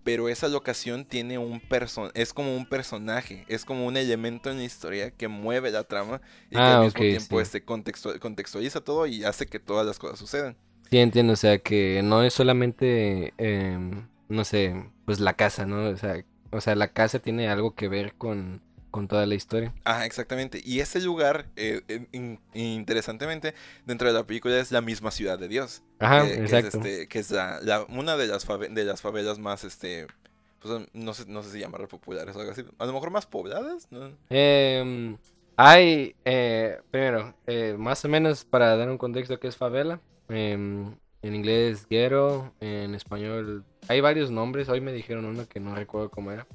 [0.07, 4.57] Pero esa locación tiene un person es como un personaje, es como un elemento en
[4.57, 7.41] la historia que mueve la trama y que Ah, al mismo tiempo sí.
[7.41, 10.55] este contextu- contextualiza todo y hace que todas las cosas sucedan.
[10.89, 15.89] Sí, entiendo, o sea, que no es solamente, em, no sé, pues la casa, ¿no?
[15.89, 18.61] O sea, o sea, la casa tiene algo que ver con
[18.91, 19.73] con toda la historia.
[19.85, 20.61] Ah, exactamente.
[20.63, 23.53] Y ese lugar, eh, eh, in- interesantemente,
[23.85, 25.83] dentro de la película es la misma ciudad de Dios.
[25.99, 26.77] Ajá, que, que es, exacto.
[26.77, 30.07] este, que es la, la- una de las, fave- de las favelas más, este,
[30.59, 32.63] pues, no sé, no sé si llamarlas populares o algo así.
[32.79, 34.11] A lo mejor más pobladas, ¿no?
[34.29, 35.17] Em,
[35.55, 40.95] hay, eh, primero, eh, más o menos para dar un contexto que es favela, em,
[41.23, 46.09] en inglés ghetto, en español hay varios nombres, hoy me dijeron uno que no recuerdo
[46.09, 46.45] cómo era,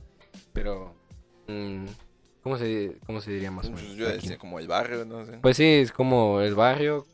[0.53, 0.95] pero
[1.49, 1.87] mm,
[2.43, 3.85] ¿cómo se, cómo se diría más o menos?
[3.85, 4.17] Pues Yo aquí?
[4.23, 5.39] decía como el barrio, no sé.
[5.41, 7.07] Pues sí, es como el barrio,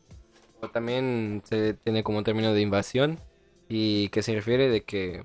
[0.73, 3.19] también se tiene como un término de invasión
[3.67, 5.23] y que se refiere de que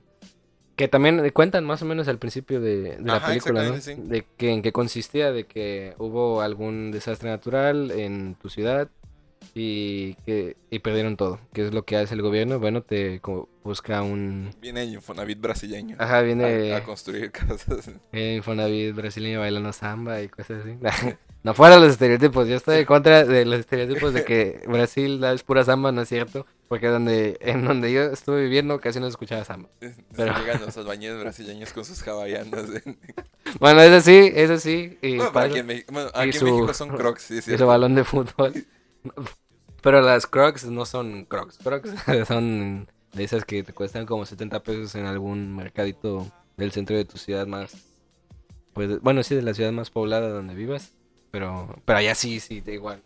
[0.77, 3.81] que también cuentan más o menos al principio de, de la película, ¿no?
[3.81, 3.95] sí.
[3.97, 8.89] De que en qué consistía de que hubo algún desastre natural en tu ciudad
[9.55, 13.49] y que y perdieron todo, que es lo que hace el gobierno, bueno, te como
[13.63, 15.97] busca un Viene Infonavit brasileño.
[15.99, 17.91] ajá, viene a, a construir casas.
[18.13, 21.15] el Infonavit brasileño bailando samba y cosas así.
[21.45, 25.43] No fuera los estereotipos, yo estoy en contra de los estereotipos de que Brasil es
[25.43, 29.45] pura samba, no es cierto, porque donde en donde yo estuve viviendo casi no escuchaba
[29.45, 29.69] samba.
[29.79, 32.65] Pero- Llegan los albañiles brasileños con sus hawaianas.
[33.61, 36.45] Bueno, eso sí, eso sí, y, Bueno, pasa- aquí en, Mex- bueno, aquí en su-
[36.47, 38.55] México son crocs, sí, es y su balón de fútbol.
[39.83, 41.91] Pero las Crocs no son Crocs, Crocs
[42.29, 47.05] son de esas que te cuestan como 70 pesos en algún mercadito del centro de
[47.05, 47.95] tu ciudad más
[48.75, 50.93] pues bueno, sí, de la ciudad más poblada donde vivas.
[51.31, 53.03] Pero, pero allá sí, sí, da igual.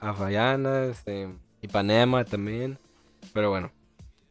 [0.00, 1.28] Havaianas, eh,
[1.60, 2.78] Ipanema también.
[3.32, 3.70] Pero bueno,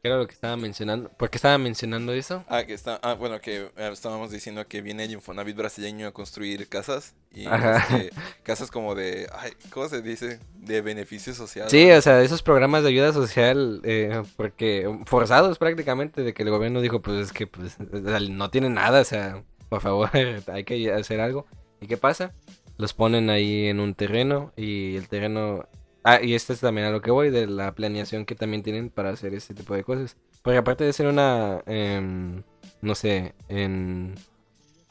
[0.04, 1.10] ¿qué era lo que estaba mencionando?
[1.12, 2.44] ¿Por qué estaba mencionando eso?
[2.50, 6.12] Ah, que está, ah, bueno, que eh, estábamos diciendo que viene el Infonavit brasileño a
[6.12, 7.16] construir casas.
[7.32, 8.12] Y este,
[8.44, 10.40] casas como de, ay, ¿cómo se dice?
[10.56, 11.70] De beneficio social.
[11.70, 16.50] Sí, o sea, esos programas de ayuda social, eh, porque forzados prácticamente de que el
[16.50, 20.10] gobierno dijo, pues es que pues, no tienen nada, o sea, por favor,
[20.52, 21.46] hay que hacer algo.
[21.80, 22.34] ¿Y qué pasa?
[22.76, 25.66] Los ponen ahí en un terreno y el terreno...
[26.04, 28.90] Ah, y esto es también a lo que voy, de la planeación que también tienen
[28.90, 30.18] para hacer este tipo de cosas.
[30.42, 32.44] Porque aparte de ser una, em,
[32.82, 34.16] no sé, en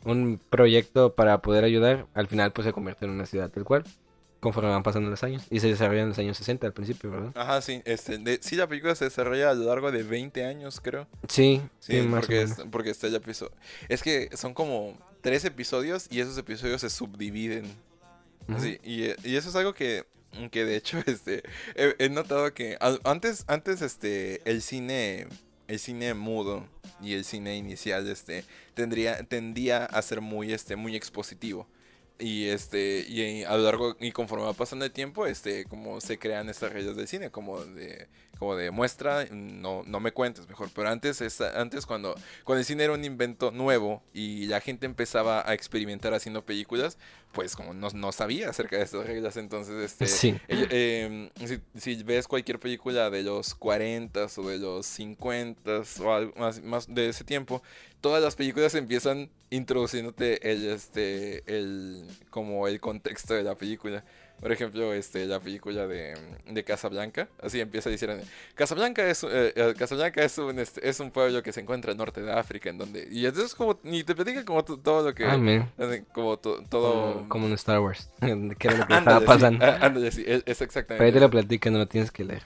[0.05, 3.85] un proyecto para poder ayudar, al final pues se convierte en una ciudad tal cual,
[4.41, 5.47] conforme van pasando los años.
[5.51, 7.33] Y se desarrolla en los años 60 al principio, ¿verdad?
[7.37, 10.81] Ajá, sí, este, de- sí, la película se desarrolla a lo largo de 20 años,
[10.81, 11.07] creo.
[11.29, 12.59] Sí, Sí, sí, más o porque, menos.
[12.59, 13.53] es- porque está el episodio.
[13.89, 17.67] Es que son como tres episodios y esos episodios se subdividen.
[18.83, 20.05] Y, eh, y eso es algo que,
[20.51, 21.43] que de hecho, este,
[21.75, 25.27] he, notado que antes, antes, este, el cine,
[25.69, 26.67] el cine mudo
[27.01, 31.67] y el cine inicial, este, tendría, tendía a ser muy, este, muy expositivo.
[32.19, 36.19] Y este, y a lo largo, y conforme va pasando el tiempo, este, como se
[36.19, 38.07] crean estas reglas del cine, como de,
[38.39, 40.71] como de muestra, no, no me cuentes mejor.
[40.73, 42.15] Pero antes, esta- antes cuando,
[42.45, 46.97] cuando el cine era un invento nuevo y la gente empezaba a experimentar haciendo películas,
[47.33, 50.35] pues como no, no sabía acerca de estas reglas, entonces este Sí.
[50.49, 56.33] em, si, si ves cualquier película de los 40 o de los 50 o algo
[56.39, 57.63] más, más de ese tiempo,
[58.01, 64.05] todas las películas empiezan introduciéndote el este el como el contexto de la película.
[64.43, 66.15] Por ejemplo, este la película de,
[66.47, 68.23] de Casablanca, así empieza diciendo
[68.57, 71.97] Casablanca es eh, eh, Casablanca es un este, es un pueblo que se encuentra al
[71.97, 75.15] norte de África en donde y entonces como ni te platican como to- todo lo
[75.15, 75.71] que Ah, man.
[75.79, 78.11] así, como to- todo Como, en Star Wars.
[78.21, 78.27] que
[78.69, 79.65] era lo que estaba sí, pasando.
[79.65, 81.05] ah, ándale, sí, es, es Pero exactamente.
[81.07, 82.43] ahí te lo platican, no lo tienes que leer.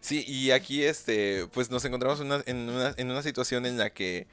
[0.00, 3.90] Sí, y aquí este, pues nos encontramos una- en, una, en una situación en la
[3.90, 4.26] que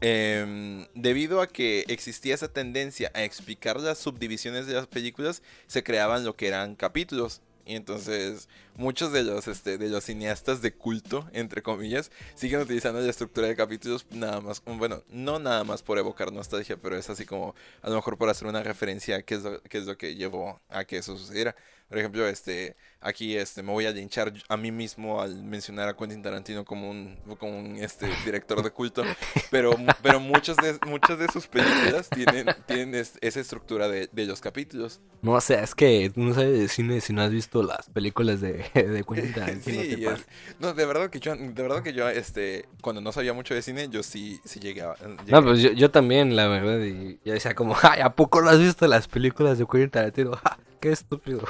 [0.00, 5.82] em, debido a que existía esa tendencia a explicar las subdivisiones de las películas, se
[5.82, 7.42] creaban lo que eran capítulos.
[7.66, 13.00] Y entonces muchos de los, este, de los cineastas de culto, entre comillas, siguen utilizando
[13.00, 17.10] la estructura de capítulos nada más, bueno, no nada más por evocar nostalgia, pero es
[17.10, 19.86] así como a lo mejor por hacer una referencia a qué es lo, qué es
[19.86, 21.54] lo que llevó a que eso sucediera.
[21.88, 25.96] Por ejemplo, este, aquí este, me voy a linchar a mí mismo al mencionar a
[25.96, 29.04] Quentin Tarantino como un, como un este, director de culto,
[29.50, 34.26] pero, pero muchos de, muchas de sus películas tienen, tienen es- esa estructura de, de
[34.26, 35.00] los capítulos.
[35.22, 38.40] No, o sea, es que no sabes de cine si no has visto las películas
[38.40, 39.82] de, de Quentin Tarantino.
[39.82, 40.26] Sí, es-
[40.58, 43.62] no, de verdad que yo, de verdad que yo, este, cuando no sabía mucho de
[43.62, 44.96] cine, yo sí, sí llegaba.
[45.28, 46.80] No, pues yo, yo también, la verdad.
[46.84, 50.32] Y ya decía como, ay, ¿a poco no has visto las películas de Quentin Tarantino?
[50.36, 51.42] Ja, ¡Qué estúpido!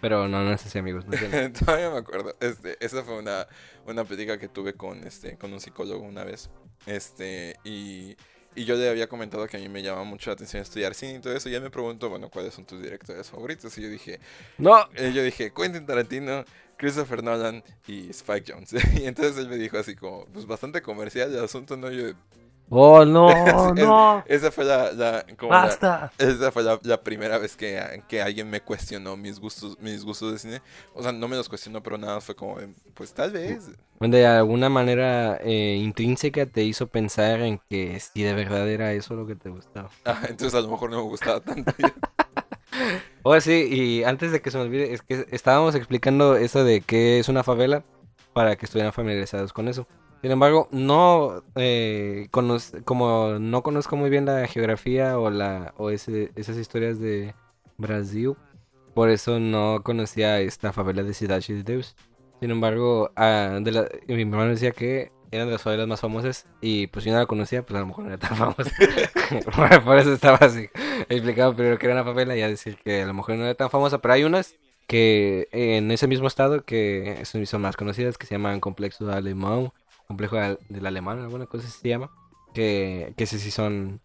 [0.00, 1.04] Pero no, no es así, amigos.
[1.06, 1.12] No.
[1.52, 2.34] Todavía me acuerdo.
[2.40, 3.46] Este, esa fue una,
[3.86, 6.50] una plática que tuve con, este, con un psicólogo una vez.
[6.86, 8.16] Este, y,
[8.54, 11.14] y yo le había comentado que a mí me llama mucho la atención estudiar cine
[11.14, 11.48] y todo eso.
[11.48, 13.76] Y él me preguntó, bueno, ¿cuáles son tus directores favoritos?
[13.78, 14.20] Y yo dije,
[14.58, 16.44] No, eh, yo dije, Quentin Tarantino,
[16.76, 18.72] Christopher Nolan y Spike Jones.
[19.00, 21.90] y entonces él me dijo así como, pues bastante comercial el asunto, ¿no?
[21.90, 22.12] Yo,
[22.68, 23.28] Oh, no,
[23.76, 24.24] Es- no.
[24.26, 26.12] Esa fue la, la- como la- Basta.
[26.18, 30.32] esa fue la, la primera vez que, que alguien me cuestionó mis gustos, mis gustos
[30.32, 30.62] de cine.
[30.94, 32.56] O sea, no me los cuestionó, pero nada, fue como,
[32.94, 33.70] pues tal vez.
[34.00, 39.14] De alguna manera eh, intrínseca te hizo pensar en que si de verdad era eso
[39.14, 39.88] lo que te gustaba.
[40.04, 41.72] Ah, entonces a lo mejor no me gustaba tanto.
[43.22, 46.80] Oh, sí, y antes de que se me olvide, es que estábamos explicando eso de
[46.80, 47.82] qué es una favela
[48.32, 49.86] para que estuvieran familiarizados con eso.
[50.22, 52.28] Sin embargo, no eh,
[52.84, 57.34] como no conozco muy bien la geografía o la o ese- esas historias de
[57.78, 58.34] Brasil,
[58.94, 61.94] por eso no conocía esta favela de Cidade de Deus.
[62.40, 63.60] Sin embargo, ah,
[64.08, 67.26] mi hermano decía que eran de las favelas más famosas y pues yo no la
[67.26, 68.70] conocía, pues a lo mejor no era tan famosa.
[69.84, 70.68] por, eso estaba así
[71.08, 73.54] explicado primero que era una favela y a decir que a lo mejor no era
[73.54, 74.54] tan famosa, pero hay unas
[74.86, 79.72] que en ese mismo estado que son, más conocidas que se llaman Complexo Alemán,
[80.06, 82.10] Complejo del Alemán, alguna cosa así se llama,
[82.54, 84.00] que, que sí, sí son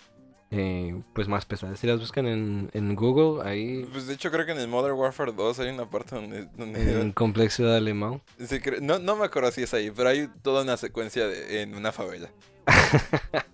[0.49, 1.79] eh, pues más pesadas.
[1.79, 4.95] Si las buscan en, en Google, ahí Pues de hecho creo que en el Modern
[4.97, 6.47] Warfare 2 hay una parte donde...
[6.57, 8.21] donde en Complexo Alemán.
[8.37, 11.61] se cre- no, no me acuerdo si es ahí, pero hay toda una secuencia de-
[11.61, 12.29] en una favela.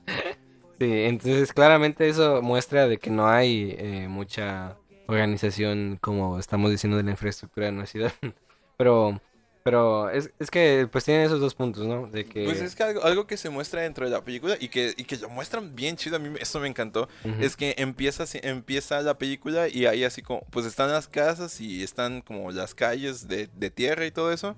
[0.79, 6.97] Sí, entonces claramente eso muestra de que no hay eh, mucha organización, como estamos diciendo,
[6.97, 8.13] de la infraestructura de una ciudad.
[8.77, 9.19] Pero,
[9.67, 12.07] pero es, es que pues tienen esos dos puntos, ¿no?
[12.07, 12.45] De que...
[12.45, 15.03] Pues es que algo, algo que se muestra dentro de la película y que, y
[15.03, 17.09] que lo muestran bien chido, a mí me- eso me encantó,
[17.41, 21.83] es que empieza, empieza la película y ahí así como, pues están las casas y
[21.83, 24.55] están como las calles de, de tierra y todo eso.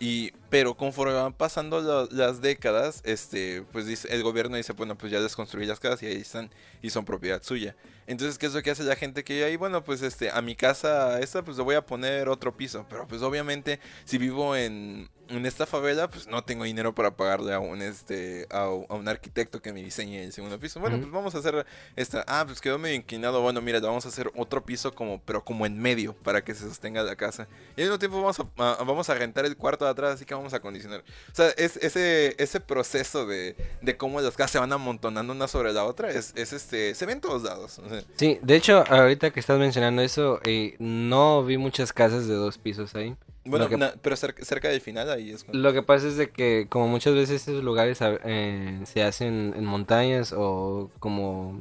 [0.00, 4.96] Y, pero conforme van pasando la- las décadas, este, pues dice, el gobierno dice, bueno,
[4.96, 6.50] pues ya desconstruí las casas y ahí están
[6.82, 7.74] y son propiedad suya.
[8.06, 9.56] Entonces, ¿qué es lo que hace la gente que ahí?
[9.56, 12.86] Bueno, pues este, a mi casa esta, pues le voy a poner otro piso.
[12.88, 17.52] Pero pues obviamente, si vivo en, en esta favela, pues no tengo dinero para pagarle
[17.54, 20.80] a un este, a, a un arquitecto que me diseñe el segundo piso.
[20.80, 21.64] Bueno, pues vamos a hacer
[21.96, 22.24] esta.
[22.26, 23.40] Ah, pues quedó medio inclinado.
[23.42, 26.68] Bueno, mira, vamos a hacer otro piso como, pero como en medio, para que se
[26.68, 27.48] sostenga la casa.
[27.76, 28.42] Y al mismo tiempo vamos a,
[28.80, 31.00] a- vamos a rentar el cuarto de atrás, así que vamos a acondicionar.
[31.32, 35.48] O sea, es, ese, ese proceso de, de cómo las casas se van amontonando una
[35.48, 37.78] sobre la otra, es, es este, se ve en todos lados.
[37.78, 42.26] o sea, Sí, de hecho, ahorita que estás mencionando eso, eh, no vi muchas casas
[42.26, 43.16] de dos pisos ahí.
[43.44, 46.06] Bueno, Lo que- na- pero cerca, cerca del final ahí es cuando- Lo que pasa
[46.08, 51.60] es de que como muchas veces esos lugares eh, se hacen en montañas o como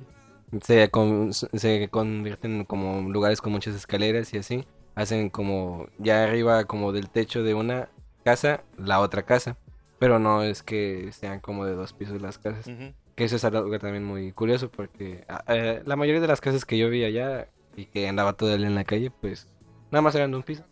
[0.61, 4.65] se, con- se convierten como lugares con muchas escaleras y así,
[4.95, 7.89] hacen como ya arriba como del techo de una
[8.23, 9.57] casa, la otra casa,
[9.99, 12.69] pero no es que sean como de dos pisos las casas.
[13.15, 16.77] Que eso es algo también muy curioso porque eh, la mayoría de las casas que
[16.77, 19.47] yo vi allá y que andaba todo el día en la calle, pues
[19.91, 20.63] nada más eran de un piso.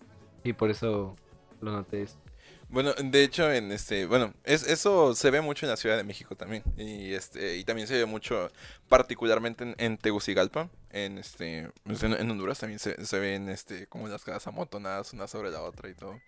[0.43, 1.15] Y por eso
[1.61, 2.07] lo noté.
[2.69, 6.03] Bueno, de hecho, en este, bueno, es, eso se ve mucho en la Ciudad de
[6.05, 6.63] México también.
[6.77, 8.49] Y este, y también se ve mucho,
[8.87, 13.87] particularmente en, en Tegucigalpa, en este, pues, en, en Honduras también se, se ven este,
[13.87, 16.19] como las casas amontonadas una sobre la otra y todo.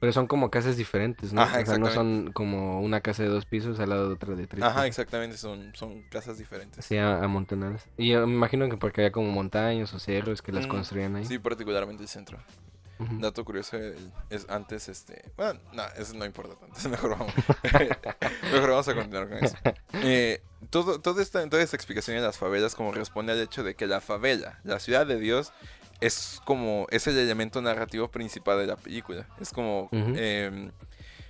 [0.00, 1.42] Pero son como casas diferentes, ¿no?
[1.42, 4.34] Ajá, o sea, no son como una casa de dos pisos al lado de otra
[4.34, 4.86] de tres Ajá, pisos.
[4.88, 6.78] exactamente, son, son casas diferentes.
[6.78, 7.84] Así a- amontonadas.
[7.96, 11.16] Y yo me imagino que porque había como montañas o cerros que las Mm, construían
[11.16, 11.24] ahí.
[11.24, 12.38] Sí, particularmente el centro.
[13.20, 17.32] Dato curioso, el- es antes, este, bueno, no, eso no importa tanto, mejor vamos,
[18.52, 19.56] mejor vamos a continuar con eso.
[19.94, 23.74] Eh, todo, toda, esta, toda esta explicación de las favelas como responde al hecho de
[23.74, 25.52] que la favela, la ciudad de Dios,
[26.00, 29.26] es como, es el elemento narrativo principal de la película.
[29.40, 29.88] Es como,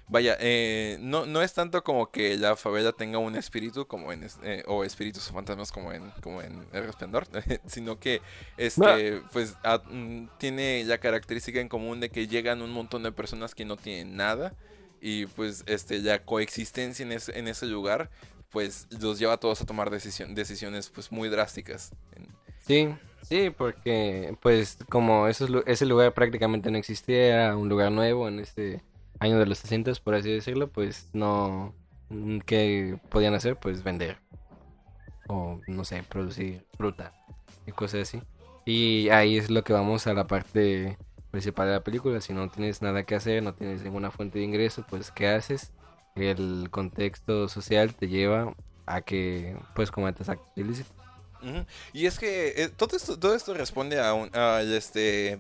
[0.09, 4.27] vaya, eh, no, no es tanto como que la favela tenga un espíritu como en,
[4.43, 7.27] eh, o espíritus o fantasmas como en, como en El Resplandor,
[7.67, 8.21] sino que
[8.57, 13.13] este, pues a- mm, tiene la característica en común de que llegan un montón de
[13.13, 14.55] personas que no tienen nada
[15.01, 18.11] y pues este la coexistencia en ese, en ese lugar
[18.51, 21.93] pues los lleva a todos a tomar decisión, decisiones pues muy drásticas.
[22.67, 22.89] Sí,
[23.23, 28.41] sí, porque pues como esos, ese lugar prácticamente no existía, era un lugar nuevo en
[28.41, 28.83] este
[29.21, 31.75] año de los 60, por así decirlo, pues no...
[32.11, 33.57] mm, ¿Qué podían hacer?
[33.57, 34.19] Pues vender.
[35.29, 37.13] O no sé, producir fruta
[37.67, 38.23] y cosas así.
[38.65, 40.99] Y ahí es lo que vamos a la parte
[41.31, 42.21] principal de la película.
[42.21, 45.73] Si no tienes nada que hacer, no tienes ninguna fuente de ingreso, pues ¿qué haces?
[46.17, 48.55] El contexto social te lleva
[48.87, 50.93] a que pues cometas actos ilícitos.
[51.93, 55.39] Y es que eh, todo esto, todo esto responde a un, al, este,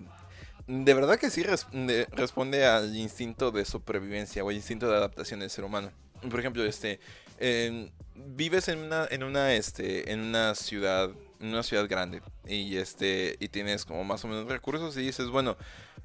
[0.68, 4.96] de verdad que sí res- de- responde al instinto de supervivencia o el instinto de
[4.96, 5.90] adaptación del ser humano.
[6.30, 7.00] Por ejemplo, este,
[8.14, 13.36] vives en una, en una, este, en una ciudad en una ciudad grande y este
[13.38, 15.56] y tienes como más o menos recursos y dices, bueno,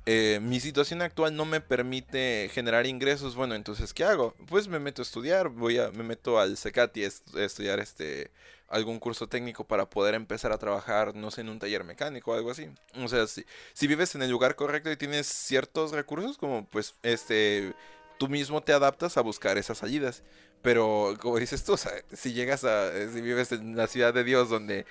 [0.06, 4.36] eh, mi situación actual no me permite generar ingresos, bueno, entonces ¿qué hago?
[4.48, 7.08] Pues me meto a estudiar, voy a me meto al CECATI a
[7.44, 8.30] estudiar este
[8.74, 12.34] algún curso técnico para poder empezar a trabajar, no sé, en un taller mecánico o
[12.34, 12.70] algo así.
[12.98, 16.96] O sea, si, si vives en el lugar correcto y tienes ciertos recursos, como pues
[17.04, 17.74] este
[18.18, 20.24] tú mismo te adaptas a buscar esas salidas.
[20.62, 24.14] Pero como dices tú, o sea, si llegas a, eh, si vives en la ciudad
[24.14, 24.86] de Dios donde,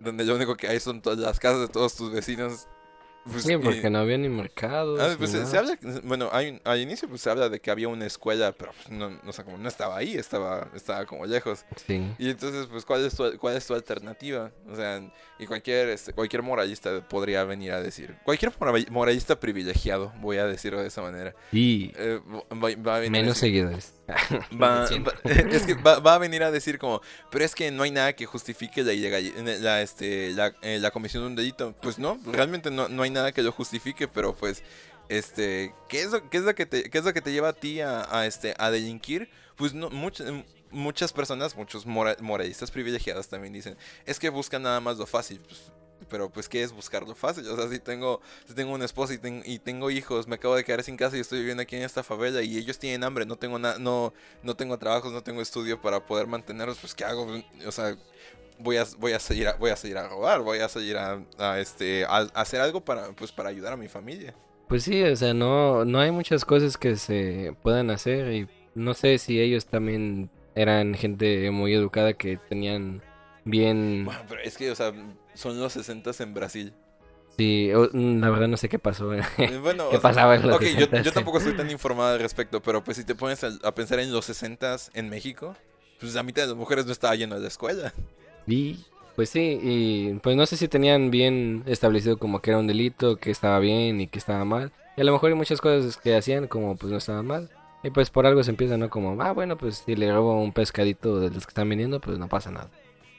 [0.00, 2.66] donde lo único que hay son todas las casas de todos tus vecinos,
[3.30, 5.00] pues, Sí, porque no había ni mercados.
[5.00, 5.48] Ah, pues se, nada.
[5.50, 8.72] se habla, bueno, hay, al inicio pues se habla de que había una escuela, pero
[8.72, 11.64] pues, no, no, o sea, como no estaba ahí, estaba, estaba como lejos.
[11.86, 12.02] Sí.
[12.18, 14.50] Y entonces, pues, ¿cuál es tu, cuál es tu alternativa?
[14.70, 15.02] O sea,
[15.38, 20.46] y cualquier, este, cualquier moralista podría venir a decir, cualquier mora- moralista privilegiado, voy a
[20.46, 22.20] decirlo de esa manera, Y eh,
[23.10, 23.94] menos seguidores.
[24.60, 27.82] Va, va- es que va, va a venir a decir como, pero es que no
[27.84, 28.92] hay nada que justifique la,
[29.60, 31.74] la, este, la, eh, la comisión de un delito.
[31.80, 34.62] Pues no, realmente no, no hay nada que lo justifique, pero pues,
[35.08, 37.50] este, ¿qué es lo, qué es lo que te, qué es lo que te lleva
[37.50, 39.30] a ti a, a, este, a delinquir?
[39.56, 40.26] Pues no, muchas,
[40.70, 45.40] muchas personas, muchos mora- moralistas privilegiados también dicen, es que buscan nada más lo fácil.
[45.40, 45.70] Pues,
[46.08, 47.46] pero pues, ¿qué es buscar lo fácil?
[47.48, 50.54] O sea, si tengo, si tengo una esposa y, ten- y tengo hijos, me acabo
[50.56, 53.26] de quedar sin casa y estoy viviendo aquí en esta favela y ellos tienen hambre,
[53.26, 54.12] no tengo nada, no,
[54.42, 57.26] no tengo trabajos, no tengo estudio para poder mantenerlos, pues ¿qué hago?
[57.66, 57.96] O sea,
[58.58, 61.20] voy a, voy a seguir a, voy a seguir a robar, voy a seguir a,
[61.38, 64.34] a, este a, a hacer algo para pues para ayudar a mi familia.
[64.68, 68.94] Pues sí, o sea, no, no hay muchas cosas que se puedan hacer y no
[68.94, 73.02] sé si ellos también eran gente muy educada que tenían
[73.44, 74.04] bien...
[74.06, 74.92] Bueno, pero es que, o sea,
[75.34, 76.72] son los 60 en Brasil.
[77.38, 79.14] Sí, o- la verdad no sé qué pasó.
[79.14, 79.22] Eh,
[79.62, 81.02] Bueno, ¿Qué pasaba en los Ok, yo, 60s?
[81.02, 83.98] yo tampoco estoy tan informado al respecto, pero pues si te pones a, a pensar
[84.00, 85.56] en los 60 en México,
[85.98, 87.92] pues la mitad de las mujeres no estaba yendo a la escuela.
[88.46, 88.78] Y
[89.16, 93.16] pues sí, y pues no sé si tenían bien establecido como que era un delito,
[93.16, 94.72] que estaba bien y que estaba mal.
[94.96, 97.48] Y a lo mejor hay muchas cosas que hacían como pues no estaban mal.
[97.82, 98.90] Y pues por algo se empieza, ¿no?
[98.90, 102.18] Como, ah, bueno, pues si le robo un pescadito de los que están vendiendo, pues
[102.18, 102.68] no pasa nada.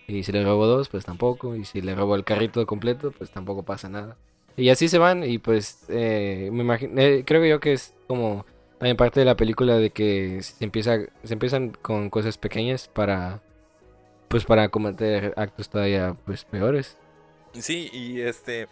[0.07, 1.55] Y si le robo dos, pues tampoco.
[1.55, 4.17] Y si le robo el carrito completo, pues tampoco pasa nada.
[4.55, 8.45] Y así se van y pues eh, me imagino, eh, creo yo que es como
[8.77, 13.41] también parte de la película de que se empieza, se empiezan con cosas pequeñas para
[14.27, 16.97] pues para cometer actos todavía pues peores.
[17.53, 18.67] Sí, y este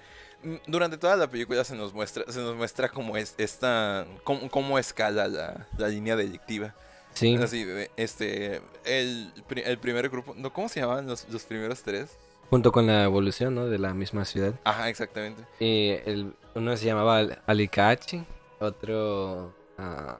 [0.68, 4.78] durante toda la película se nos muestra se nos muestra cómo es esta cómo, cómo
[4.78, 6.76] escala la, la línea delictiva.
[7.14, 7.66] Sí, Así,
[7.98, 12.18] este el, el primer grupo, no ¿cómo se llamaban los, los primeros tres?
[12.50, 13.68] junto con la evolución, ¿no?
[13.68, 14.54] de la misma ciudad.
[14.66, 15.44] Ajá, exactamente.
[15.60, 18.26] Y el, uno se llamaba Al- Alicachi,
[18.60, 20.20] otro ah,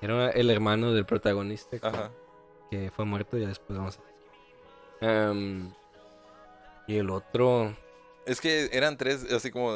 [0.00, 2.10] era el hermano del protagonista que, Ajá.
[2.70, 5.70] que fue muerto, ya después vamos a Em,
[6.86, 7.76] y el otro,
[8.26, 9.72] Es que eran tres, así como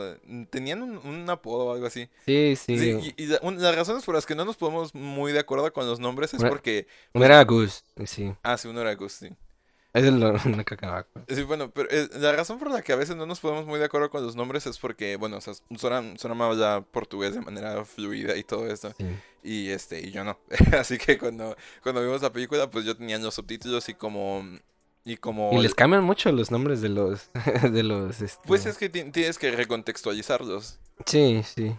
[0.50, 2.08] tenían un, un apodo o algo así.
[2.26, 4.94] sí, sí, Sí, y, y la- un- las razones por las que no nos podemos
[4.94, 8.68] muy de acuerdo con los nombres es Una- porque uno era Gus, sí, ah, sí,
[8.68, 9.28] uno era Gus, sí.
[9.92, 10.32] es el no
[10.64, 11.06] que acaba.
[11.28, 13.78] Sí, bueno, pero eh, la razón por la que a veces no nos podemos muy
[13.78, 17.40] de acuerdo con los nombres es porque, bueno, o sea, Sora, Sora habla portugués de
[17.40, 18.92] manera fluida y todo esto.
[18.98, 19.06] Sí.
[19.42, 20.38] Y este, y yo no.
[20.78, 24.44] Así que cuando, cuando vimos la película, pues yo tenía los subtítulos y como.
[25.04, 25.50] Y como.
[25.52, 27.30] Y les cambian mucho los nombres de los
[27.72, 30.78] de los este, Pues es que ti- tienes que recontextualizarlos.
[31.06, 31.74] Sí, sí.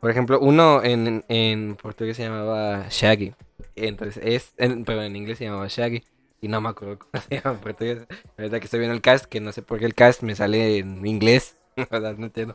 [0.00, 3.34] Por ejemplo, uno en, en portugués se llamaba Shaggy.
[3.74, 6.04] Entonces, es, en, pero en inglés se llamaba Shaggy.
[6.40, 8.06] Y no me acuerdo cómo se llama en portugués.
[8.38, 10.78] Ahorita que estoy viendo el cast, que no sé por qué el cast me sale
[10.78, 11.56] en inglés.
[11.90, 12.54] Sea, no entiendo.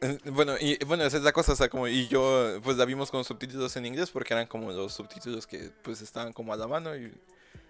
[0.00, 2.84] Eh, Bueno, y bueno, esa es la cosa, o sea, como, y yo, pues la
[2.84, 6.56] vimos con subtítulos en inglés porque eran como los subtítulos que, pues, estaban como a
[6.56, 7.12] la mano y...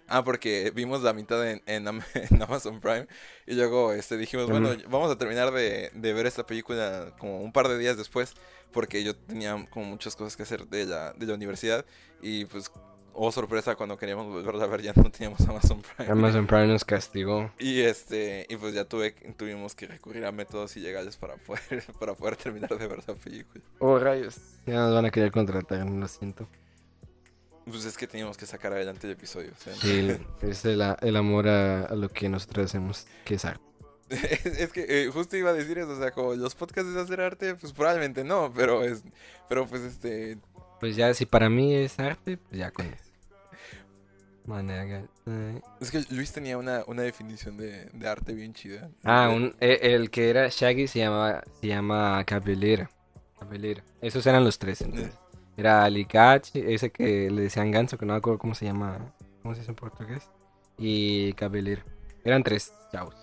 [0.09, 3.07] Ah, porque vimos la mitad en, en, en Amazon Prime
[3.45, 7.51] y luego, este, dijimos, bueno, vamos a terminar de, de ver esta película como un
[7.51, 8.33] par de días después
[8.71, 11.85] porque yo tenía como muchas cosas que hacer de la, de la universidad
[12.21, 12.71] y, pues,
[13.13, 16.11] oh sorpresa, cuando queríamos volverla a ver ya no teníamos Amazon Prime.
[16.11, 17.51] Amazon Prime nos castigó.
[17.59, 22.13] Y este, y pues ya tuve, tuvimos que recurrir a métodos ilegales para poder, para
[22.13, 23.63] poder terminar de ver la película.
[23.79, 24.37] Oh, rayos.
[24.65, 26.47] Ya nos van a querer contratar, lo siento.
[27.69, 29.51] Pues es que teníamos que sacar adelante el episodio.
[29.57, 33.45] o sea, Sí, es el, el amor a, a lo que nosotros hacemos, que es
[33.45, 33.63] arte.
[34.09, 36.97] es, es que eh, justo iba a decir eso, o sea, como los podcasts es
[36.97, 39.03] hacer arte, pues probablemente no, pero es,
[39.47, 40.37] pero pues este,
[40.79, 43.03] Pues ya, si para mí es arte, pues ya con eso.
[45.27, 45.61] Eh.
[45.79, 48.89] es que Luis tenía una, una definición de, de arte bien chida.
[49.03, 52.89] Ah, Eh, un, eh, el que era Shaggy se llamaba, se llama Cabellera.
[53.39, 53.83] Cabellera.
[54.01, 55.13] Esos eran los tres entonces.
[55.59, 59.53] Era Alicachi, ese que le decían ganso, que no me acuerdo cómo se llama, cómo
[59.53, 60.29] se dice en portugués.
[60.77, 61.83] Y Cabellera.
[62.23, 63.15] Eran tres chavos.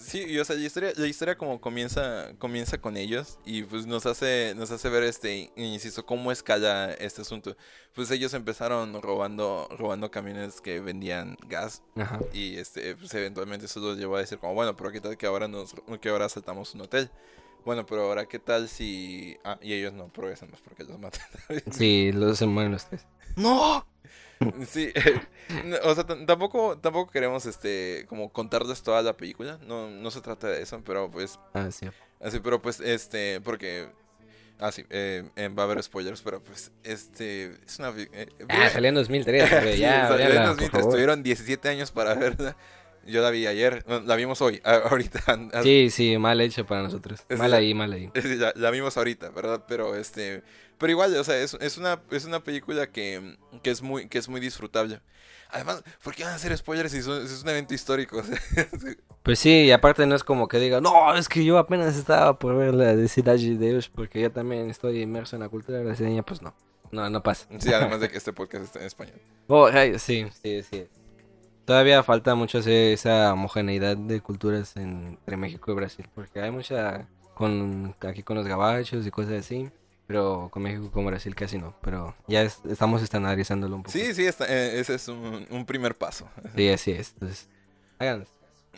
[0.00, 3.86] Sí, y o sea, la historia, la historia como comienza, comienza con ellos y pues
[3.86, 7.56] nos hace, nos hace ver este, insisto, cómo escala este asunto.
[7.94, 12.18] Pues ellos empezaron robando, robando camiones que vendían gas Ajá.
[12.32, 15.26] y este, pues eventualmente eso los llevó a decir como, bueno, pero qué tal que
[15.26, 17.08] ahora nos, que ahora asaltamos un hotel.
[17.66, 19.36] Bueno, pero ahora qué tal si...
[19.44, 21.20] Ah, y ellos no progresan más porque los matan.
[21.72, 23.04] Sí, los se mueren los tres.
[23.36, 23.84] ¡No!
[24.68, 25.20] Sí, eh,
[25.64, 30.20] no, o sea, tampoco, tampoco queremos, este, como contarles toda la película, no, no se
[30.20, 31.88] trata de eso, pero pues, Ah, sí.
[32.20, 33.88] así, pero pues, este, porque,
[34.60, 38.68] ah, sí, eh, eh, va a haber spoilers, pero pues, este, es una, eh, Ah,
[38.70, 39.72] salió en 2003, güey.
[39.74, 40.92] Sí, Ya, salió en véanla, 2003, por favor.
[40.94, 42.56] Tuvieron 17 años para verla,
[43.06, 47.20] yo la vi ayer, la vimos hoy, ahorita, Sí, sí, mal hecho para nosotros.
[47.28, 48.10] Ese Mal ya- ahí, mal ahí.
[48.38, 49.64] La, la vimos ahorita, ¿verdad?
[49.68, 50.42] Pero este,
[50.78, 54.18] pero igual, o sea, es, es una es una película que, que es muy que
[54.18, 55.00] es muy disfrutable.
[55.50, 58.22] Además, ¿por qué van a hacer spoilers si son- si es un evento histórico?
[59.22, 62.38] Pues sí, y aparte no es como que diga, no, es que yo apenas estaba
[62.38, 65.80] por ver la de Cidade de Deus porque yo también estoy inmerso en la cultura
[65.82, 66.54] brasileña, pues no.
[66.92, 67.48] No, no pasa.
[67.58, 69.20] sí, además de que este podcast está en español.
[69.48, 70.86] Oh, ay, sí, sí, sí.
[71.66, 76.50] Todavía falta mucho hacer esa homogeneidad de culturas en- entre México y Brasil, porque hay
[76.50, 79.68] mucha con aquí con los gabachos y cosas así,
[80.06, 83.92] pero con México y con Brasil casi no, pero ya es- estamos estandarizándolo un poco.
[83.92, 86.28] Sí, sí, está, eh, ese es un, un primer paso.
[86.54, 87.12] Sí, así es.
[87.14, 87.48] Entonces,
[87.98, 88.26] háganlo.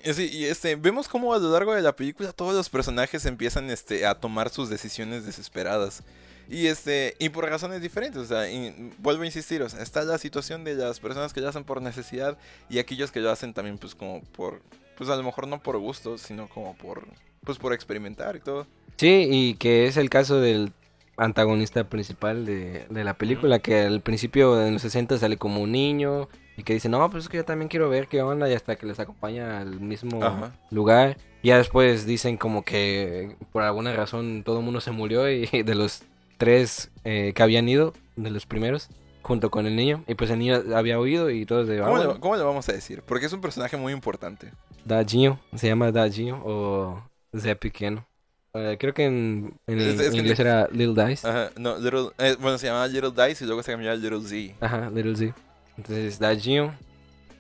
[0.03, 3.27] Y sí, y este, vemos cómo a lo largo de la película todos los personajes
[3.27, 6.03] empiezan este, a tomar sus decisiones desesperadas.
[6.49, 10.03] Y este, y por razones diferentes, o sea, y vuelvo a insistir, o sea, está
[10.05, 12.39] la situación de las personas que lo hacen por necesidad
[12.71, 14.63] y aquellos que lo hacen también pues como por,
[14.97, 17.07] pues a lo mejor no por gusto, sino como por,
[17.45, 18.67] pues por experimentar y todo.
[18.97, 20.73] Sí, y que es el caso del
[21.19, 25.73] antagonista principal de, de la película, que al principio en los 60 sale como un
[25.73, 28.55] niño y que dice, no, pues es que yo también quiero ver qué onda y
[28.55, 30.53] hasta que les acompaña al mismo Ajá.
[30.71, 31.17] lugar.
[31.43, 35.75] Ya después dicen como que por alguna razón todo el mundo se murió y de
[35.75, 36.03] los
[36.39, 38.89] tres eh, que habían ido, de los primeros,
[39.23, 41.81] junto con el niño, y pues el niño había oído y todos de...
[41.81, 42.15] "Ah, ¿Cómo, bueno".
[42.15, 43.03] le, cómo le vamos a decir?
[43.07, 44.51] Porque es un personaje muy importante.
[44.85, 47.03] Dadinho, se llama Dadinho o
[47.37, 48.07] Zé Pequeno.
[48.55, 51.29] Eh, creo que en, en Es- es que inglés era Little Dice.
[51.29, 54.55] Ajá, no, Little, eh, bueno, se llamaba Little Dice y luego se llamaba Little Z.
[54.65, 55.35] Ajá, Little Z.
[55.77, 56.75] Entonces, Dadinho,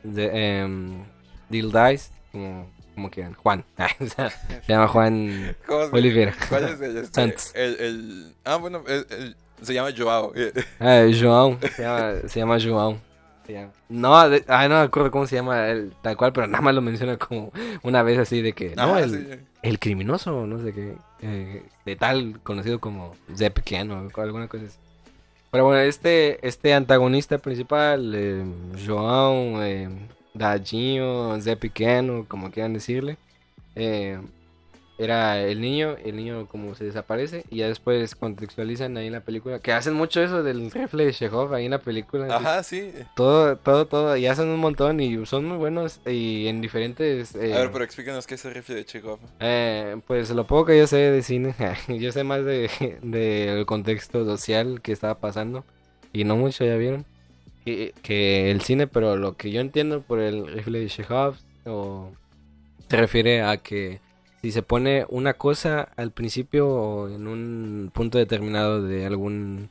[0.02, 1.04] de, em,
[1.48, 3.64] Little Dice, como, como quieran, Juan.
[4.16, 4.30] Sea,
[4.66, 6.34] se llama Juan ¿Cómo se- Olivera.
[6.48, 7.52] ¿Cuál es el, este, Santos.
[7.54, 10.32] el, el- ah, bueno, el- el- se llama Joao.
[10.80, 12.98] Ah, João, se llama, se llama João.
[13.46, 16.46] Se llama- No, de- ah, no me acuerdo cómo se llama él, tal cual, pero
[16.48, 19.40] nada más lo menciona como una vez así de que, no, Ajá, el, sí.
[19.62, 23.14] el criminoso, no sé qué, eh, de tal, conocido como
[23.54, 24.76] Pequeno, o alguna cosa así.
[25.50, 28.44] Pero bueno, este, este antagonista principal, eh,
[28.76, 29.88] João, eh,
[30.34, 33.16] Dadinho, Zé Pequeno, como quieran decirle,
[33.74, 34.18] eh,
[35.00, 39.20] era el niño, el niño como se desaparece, y ya después contextualizan ahí en la
[39.20, 42.34] película, que hacen mucho eso del rifle de Chekhov ahí en la película.
[42.34, 42.90] Ajá, sí.
[43.14, 47.36] Todo, todo, todo, y hacen un montón y son muy buenos y en diferentes...
[47.36, 49.20] eh, A ver, pero explícanos qué es el rifle de Chekhov.
[49.38, 51.54] eh, pues lo poco que yo sé de cine,
[51.88, 52.68] yo sé más de
[53.02, 55.64] del contexto social que estaba pasando
[56.12, 57.04] y no mucho ya vieron
[58.02, 62.12] que, el cine, pero lo que yo entiendo por el rifle de Chekhov o
[62.88, 64.00] se refiere a que
[64.42, 69.70] si se pone una cosa al principio o en un punto determinado de algún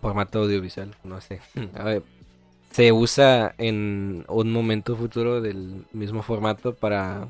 [0.00, 1.40] formato audiovisual, no sé,
[2.72, 7.28] se usa en un momento futuro del mismo formato para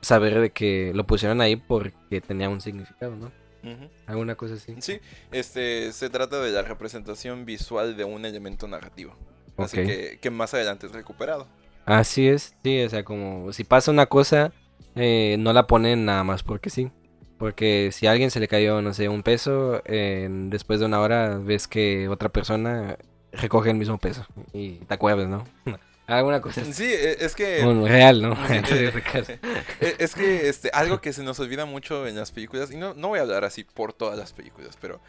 [0.00, 3.41] saber de que lo pusieron ahí porque tenía un significado, ¿no?
[3.62, 3.88] Ujú.
[4.06, 4.74] Alguna cosa así.
[4.80, 5.00] Sí,
[5.30, 9.14] este, se trata de la representación visual de un elemento narrativo.
[9.56, 9.86] Así Ok.
[9.86, 11.46] que, que más adelante es recuperado.
[11.84, 14.52] Así es, sí, o sea, como si pasa una cosa,
[14.94, 16.90] eh, no la ponen nada más porque sí.
[17.38, 21.00] Porque si a alguien se le cayó, no sé, un peso, eh, después de una
[21.00, 22.96] hora ves que otra persona
[23.32, 25.44] recoge el mismo peso y te acuerdas, ¿no?
[26.06, 26.64] Alguna cosa.
[26.64, 27.62] Sí, e- es que...
[27.64, 28.36] Bueno, real, ¿no?
[28.46, 28.74] Sí,
[29.80, 32.94] e- Es que este, algo que se nos olvida mucho en las películas, y no,
[32.94, 35.00] no voy a hablar así por todas las películas, pero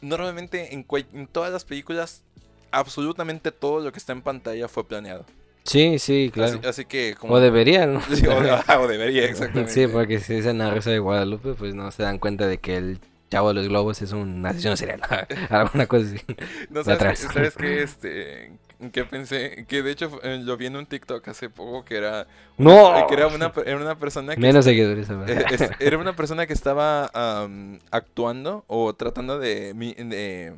[0.00, 0.86] normalmente en,
[1.26, 2.22] todas las películas,
[2.70, 5.24] absolutamente todo lo que está en pantalla fue planeado.
[5.64, 6.58] Sí, sí, claro.
[6.58, 7.34] Así, así que como...
[7.34, 8.00] O deberían, ¿no?
[8.14, 9.72] Sí, o, o debería, exactamente.
[9.72, 12.76] Sí, porque si dicen la Rosa de Guadalupe, pues no se dan cuenta de que
[12.76, 15.00] el chavo de los globos es un asesino serial.
[15.50, 16.20] Alguna cosa así.
[16.70, 17.82] No, ¿sabes, ¿sabes qué?
[17.82, 18.52] Este,
[18.92, 22.26] que pensé, que de hecho eh, lo vi en un TikTok hace poco, que era...
[22.58, 23.06] ¡No!
[23.08, 24.40] Que era una, era una persona que...
[24.40, 27.10] Menos seguidores, Eh, era una persona que estaba
[27.90, 30.54] actuando o tratando de, de,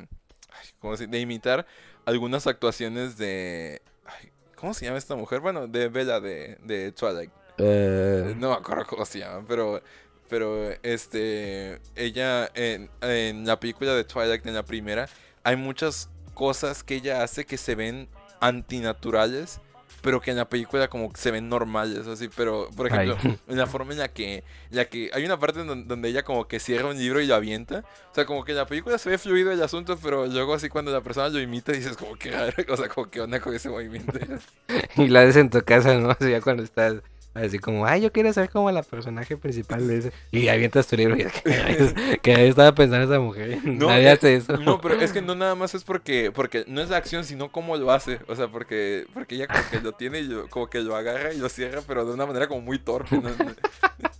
[0.51, 1.65] ay, ¿cómo se- de imitar
[2.05, 3.81] algunas actuaciones de...
[4.05, 5.39] ay, ¿Cómo se llama esta mujer?
[5.39, 7.31] Bueno, de Bella de, de Twilight.
[7.57, 9.81] Eh, No me acuerdo cómo se llama, pero,
[10.27, 15.07] pero este, ella en, en la película de Twilight, en la primera,
[15.43, 16.09] hay muchas
[16.39, 18.07] cosas que ella hace que se ven
[18.39, 19.59] antinaturales,
[20.01, 23.37] pero que en la película como que se ven normales, así, pero, por ejemplo, Ay.
[23.49, 26.47] en la forma en la que, la que hay una parte en donde ella como
[26.47, 29.09] que cierra un libro y lo avienta, o sea, como que en la película se
[29.09, 32.31] ve fluido el asunto, pero luego así cuando la persona lo imita dices como que
[32.69, 34.17] o sea, como que onda con ese movimiento.
[34.95, 36.11] y la ves en tu casa, ¿no?
[36.11, 37.01] Así ya cuando estás
[37.33, 40.11] así como, ay, yo quiero ser como la personaje principal de ese.
[40.31, 43.59] Y avientas tu libro y ¿qué rayos, qué rayos estaba pensando esa mujer?
[43.63, 44.57] No, Nadie eh, hace eso.
[44.57, 47.51] No, pero es que no nada más es porque, porque no es la acción, sino
[47.51, 48.19] cómo lo hace.
[48.27, 51.33] O sea, porque, porque ella como que lo tiene y lo- como que lo agarra
[51.33, 53.17] y lo cierra, pero de una manera como muy torpe.
[53.17, 53.29] ¿no?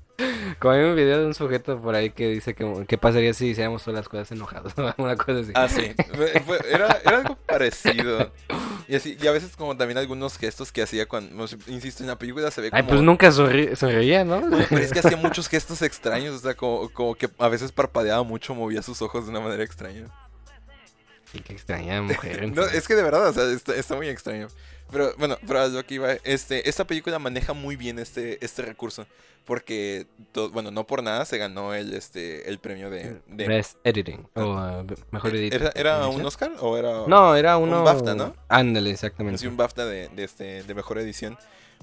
[0.60, 3.48] Como hay un video de un sujeto por ahí que dice que qué pasaría si
[3.48, 5.52] hiciéramos todas las cosas enojados, una cosa así.
[5.56, 5.94] Ah, sí.
[6.70, 8.32] Era, era algo parecido.
[8.88, 12.18] Y así, y a veces como también algunos gestos que hacía cuando, insisto, en la
[12.18, 12.82] película se ve como...
[12.82, 14.42] Ay, pues nunca sonreía, ¿no?
[14.70, 18.24] Pero es que hacía muchos gestos extraños, o sea, como, como que a veces parpadeaba
[18.24, 20.08] mucho, movía sus ojos de una manera extraña.
[21.34, 22.52] Y qué extraña mujer.
[22.52, 24.48] No, es que de verdad, o sea, está, está muy extraño.
[24.92, 29.06] Pero bueno, pero lo que iba, este, esta película maneja muy bien este, este recurso.
[29.46, 30.06] Porque,
[30.52, 33.20] bueno, no por nada se ganó el, este, el premio de...
[33.28, 34.28] de- Best Editing.
[34.36, 35.62] O uh, mejor editing.
[35.62, 37.06] ¿Era, era un Oscar o era...?
[37.08, 37.84] No, era uno.
[37.84, 38.36] BAFTA, ¿no?
[38.48, 39.40] Ándale, exactamente.
[39.40, 41.36] Sí, un BAFTA de, de, este, de mejor edición.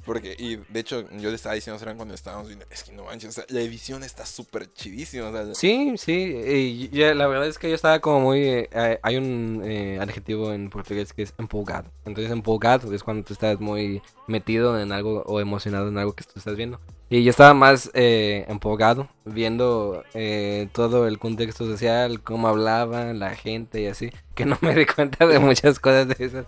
[0.07, 3.04] Porque, y de hecho, yo le estaba diciendo a cuando estábamos viendo, es que no
[3.04, 5.28] manches, o sea, la edición está súper chidísima.
[5.28, 6.12] O sea, Sí, sí,
[6.46, 8.40] y ya, la verdad es que yo estaba como muy...
[8.40, 11.90] eh, eh, hay un eh, adjetivo en portugués que es empolgado.
[12.04, 16.24] Entonces empolgado es cuando tú estás muy metido en algo o emocionado en algo que
[16.24, 16.80] tú estás viendo.
[17.09, 23.36] Y yo estaba más eh, empolgado viendo eh, todo el contexto social, cómo hablaban la
[23.36, 26.46] gente y así, que no me di cuenta de muchas cosas de esas,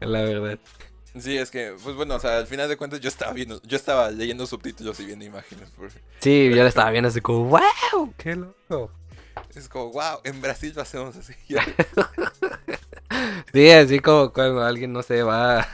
[0.00, 0.58] la verdad.
[1.18, 3.76] Sí, es que, pues bueno, o sea, al final de cuentas yo estaba viendo, yo
[3.76, 5.70] estaba leyendo subtítulos y viendo imágenes.
[5.76, 8.90] porque Sí, yo la estaba viendo así como, wow, qué loco.
[9.54, 11.34] es como, wow, en Brasil lo hacemos así.
[13.52, 15.66] Sí, así como cuando alguien, no sé, va...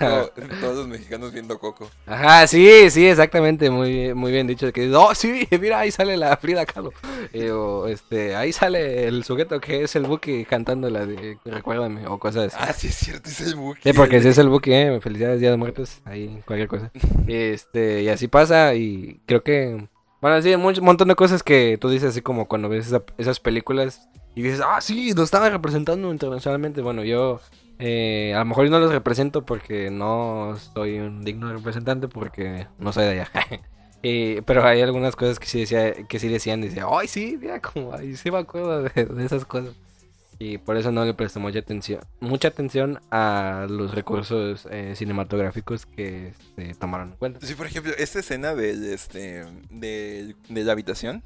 [0.61, 1.91] todos los mexicanos viendo Coco.
[2.07, 4.73] Ajá, sí, sí, exactamente, muy, bien- muy bien dicho.
[4.73, 6.93] Que, oh, sí, mira, ahí sale la Frida Kahlo.
[7.33, 12.07] Eh, o, este, ahí sale el sujeto que es el Buki cantando la de Recuérdame,
[12.07, 12.57] o cosas así.
[12.69, 13.81] Ah, sí es cierto, es el Buki.
[13.83, 16.91] Sí, porque si es el Buki, eh, felicidades, Día de Muertos, ahí, cualquier cosa.
[17.27, 19.87] Este, y así pasa, y creo que,
[20.23, 23.41] bueno, sí, un montón de cosas que tú dices, así como cuando ves esa- esas
[23.41, 26.81] películas y dices, ah, sí, lo estaban representando internacionalmente.
[26.81, 27.41] Bueno, yo,
[27.79, 32.93] eh, a lo mejor no los represento porque no soy un digno representante, porque no
[32.93, 33.31] soy de allá.
[34.05, 37.61] Y- pero hay algunas cosas que sí, decía, que sí decían, decía, ay, sí, mira,
[37.61, 39.75] como, ay, sí me acuerdo de esas cosas.
[40.45, 45.87] Y por eso no le presto mucha atención, mucha atención a los recursos eh, cinematográficos
[45.87, 47.47] que se tomaron en cuenta.
[47.47, 51.23] Sí, por ejemplo, esta escena del, este, de, de la habitación,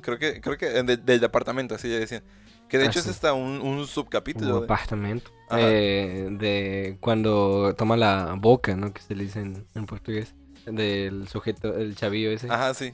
[0.00, 2.22] creo que, creo que, eh, de- del departamento, así le decían.
[2.68, 3.08] Que de Ah, hecho sí.
[3.10, 4.60] es hasta un, un subcapítulo.
[4.60, 5.30] de- apartamento.
[5.50, 5.60] Ajá.
[5.62, 8.92] eh, de cuando toma la boca, ¿no?
[8.94, 10.34] Que se le dice en, en portugués.
[10.66, 12.46] Del sujeto, el chavillo ese.
[12.50, 12.92] Ajá, sí.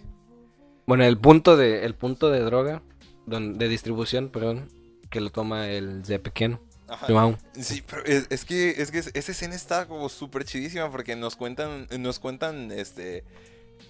[0.86, 2.82] Bueno, el punto de, el punto de droga,
[3.26, 4.68] don- de distribución, perdón,
[5.16, 6.60] que lo toma el Zé pequeño.
[6.88, 7.06] Ajá.
[7.08, 7.38] João.
[7.58, 11.34] Sí, pero es, es que, es que esa escena está como súper chidísima porque nos
[11.34, 13.24] cuentan, nos cuentan, este...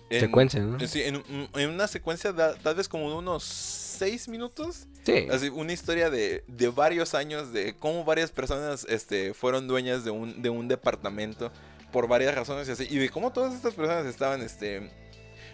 [0.09, 0.79] en- Secuencia, ¿no?
[0.87, 4.87] Sí, en, un- en una secuencia da- tal vez como de unos seis minutos.
[5.05, 5.27] Sí.
[5.31, 10.11] Así, una historia de, de varios años de cómo varias personas este, fueron dueñas de
[10.13, 11.51] un, de un departamento
[11.93, 12.87] por varias razones y así.
[12.89, 14.91] Y de cómo todas estas personas estaban, este...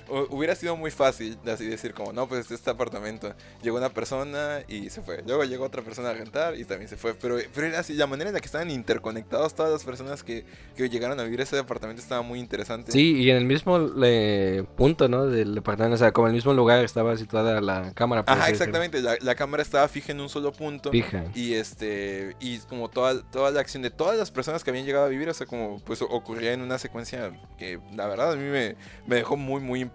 [0.08, 3.34] hu- Hubiera sido muy fácil de así decir como, no, pues este apartamento.
[3.62, 5.22] Llegó una persona y se fue.
[5.26, 7.14] Luego llegó otra persona a rentar y también se fue.
[7.14, 10.44] Pero, pero era así, la manera en la que estaban interconectados todas las personas que,
[10.76, 12.92] que llegaron a vivir ese departamento estaba muy interesante.
[12.92, 15.26] Sí, y en el mismo eh, punto, ¿no?
[15.26, 18.24] Del departamento, o sea, como en el mismo lugar estaba situada la cámara.
[18.26, 19.00] Ajá, exactamente.
[19.02, 20.90] La, la cámara estaba fija en un solo punto.
[20.90, 21.24] Fija.
[21.34, 25.04] Y este, y como toda, toda la acción de todas las personas que habían llegado
[25.06, 28.44] a vivir, o sea, como pues ocurría en una secuencia que la verdad a mí
[28.44, 28.76] me,
[29.06, 29.91] me dejó muy, muy impresionado.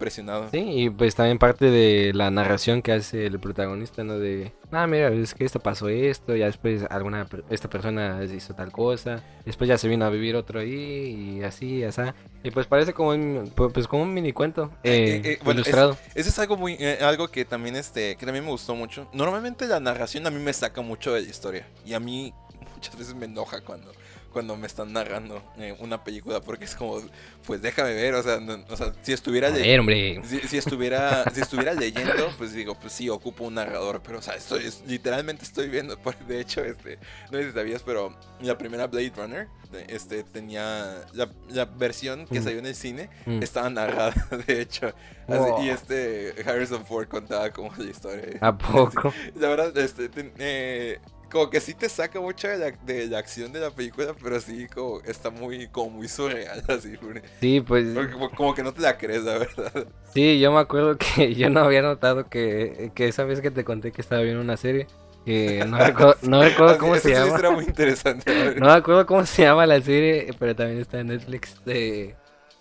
[0.50, 4.18] Sí, y pues también parte de la narración que hace el protagonista, ¿no?
[4.18, 8.72] De, ah, mira, es que esto pasó esto, ya después alguna, esta persona hizo tal
[8.72, 12.02] cosa, después ya se vino a vivir otro ahí, y así, así.
[12.44, 15.60] Y pues parece como un, pu- pues como un mini cuento Eh, eh, eh, bueno,
[15.60, 15.98] ilustrado.
[16.14, 19.08] Eso es algo muy, eh, algo que también este, que también me gustó mucho.
[19.12, 21.66] Normalmente la narración a mí me saca mucho de la historia.
[21.84, 22.32] Y a mí
[22.74, 23.90] muchas veces me enoja cuando,
[24.32, 27.00] cuando me están narrando eh, una película porque es como,
[27.46, 30.20] pues déjame ver, o sea, no- o sea si estuviera A ver, hombre.
[30.24, 34.22] si, si estuviera si estuviera leyendo, pues digo, pues sí ocupo un narrador, pero o
[34.22, 36.98] sea, estoy es- literalmente estoy viendo, por- de hecho, este,
[37.30, 39.48] no sé si sabías, pero la primera Blade Runner,
[39.88, 42.44] este, tenía la, la versión que Mm.
[42.44, 43.42] salió en el cine Mm.
[43.42, 44.12] estaba narrada,
[44.46, 44.88] de hecho,
[45.26, 45.62] así, Wow.
[45.64, 48.38] y este Harrison Ford contaba como la historia.
[48.40, 49.12] ¿A poco?
[49.36, 50.98] La verdad, este, ten- eh,
[51.30, 54.40] como que sí te saca mucho de la, de la acción de la película, pero
[54.40, 56.94] sí como está muy, como muy surreal, así,
[57.40, 59.86] Sí, pues como, como que no te la crees, la verdad.
[60.14, 63.64] sí, yo me acuerdo que yo no había notado que, que esa vez que te
[63.64, 64.86] conté que estaba viendo una serie,
[65.24, 67.38] que no recuerdo, no recuerdo cómo se llama.
[67.38, 68.54] Era muy interesante.
[68.58, 72.16] No me acuerdo cómo se llama la serie, pero también está en Netflix, de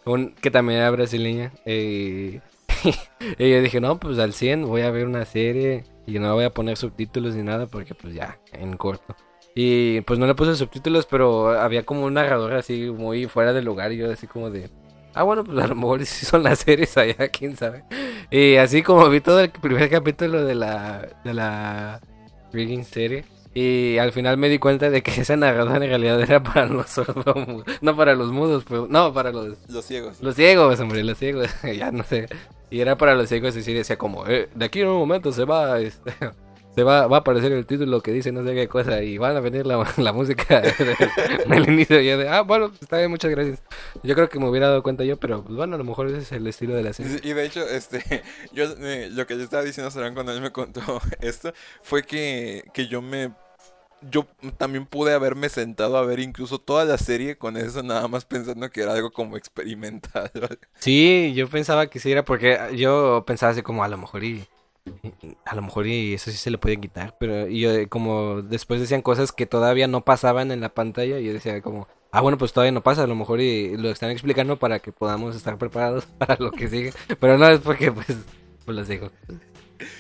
[0.05, 1.51] un, que también era brasileña.
[1.65, 2.41] eh,
[3.39, 6.45] y yo dije, no, pues al 100 voy a ver una serie y no voy
[6.45, 9.15] a poner subtítulos ni nada porque pues ya, en corto.
[9.53, 13.65] Y pues no le puse subtítulos, pero había como un narrador así muy fuera del
[13.65, 14.69] lugar y yo así como de...
[15.13, 17.83] Ah, bueno, pues a lo mejor sí son las series allá, quién sabe.
[18.31, 21.99] Y así como vi todo el primer capítulo de la, de la
[22.53, 23.25] Rigging serie.
[23.59, 26.91] Y al final me di cuenta de que ese narrador en realidad era para los
[26.91, 27.65] sordomudos.
[27.81, 30.21] No para los mudos, pero no, para los, Los ciegos.
[30.21, 31.49] los ciegos, hombre, los ciegos.
[31.75, 32.27] ya no sé.
[32.69, 35.31] Y era para los ciegos y sí decía como, eh, de aquí en un momento
[35.31, 36.13] se va, este,
[36.75, 39.35] se va, va a aparecer el título que dice no sé qué cosa y van
[39.35, 41.99] a venir la, la música del, inicio.
[41.99, 43.63] Y yo de, ah, bueno, está bien, muchas gracias.
[44.03, 46.19] Yo creo que me hubiera dado cuenta yo, pero pues bueno, a lo mejor ese
[46.19, 47.21] es el estilo de la serie.
[47.23, 48.21] Y de hecho, este,
[48.53, 52.03] yo eh, lo que yo estaba diciendo a Sarán cuando él me contó esto fue
[52.03, 53.31] que, que yo me
[54.01, 54.25] yo
[54.57, 58.69] también pude haberme sentado a ver incluso toda la serie con eso nada más pensando
[58.69, 60.31] que era algo como experimental.
[60.79, 64.47] Sí, yo pensaba que sí era porque yo pensaba así como a lo mejor y,
[65.45, 68.79] a lo mejor y eso sí se le puede quitar, pero y yo como después
[68.79, 72.37] decían cosas que todavía no pasaban en la pantalla y yo decía como, ah bueno,
[72.37, 75.57] pues todavía no pasa, a lo mejor y lo están explicando para que podamos estar
[75.57, 78.15] preparados para lo que sigue, pero no es porque pues
[78.67, 79.09] pues los digo.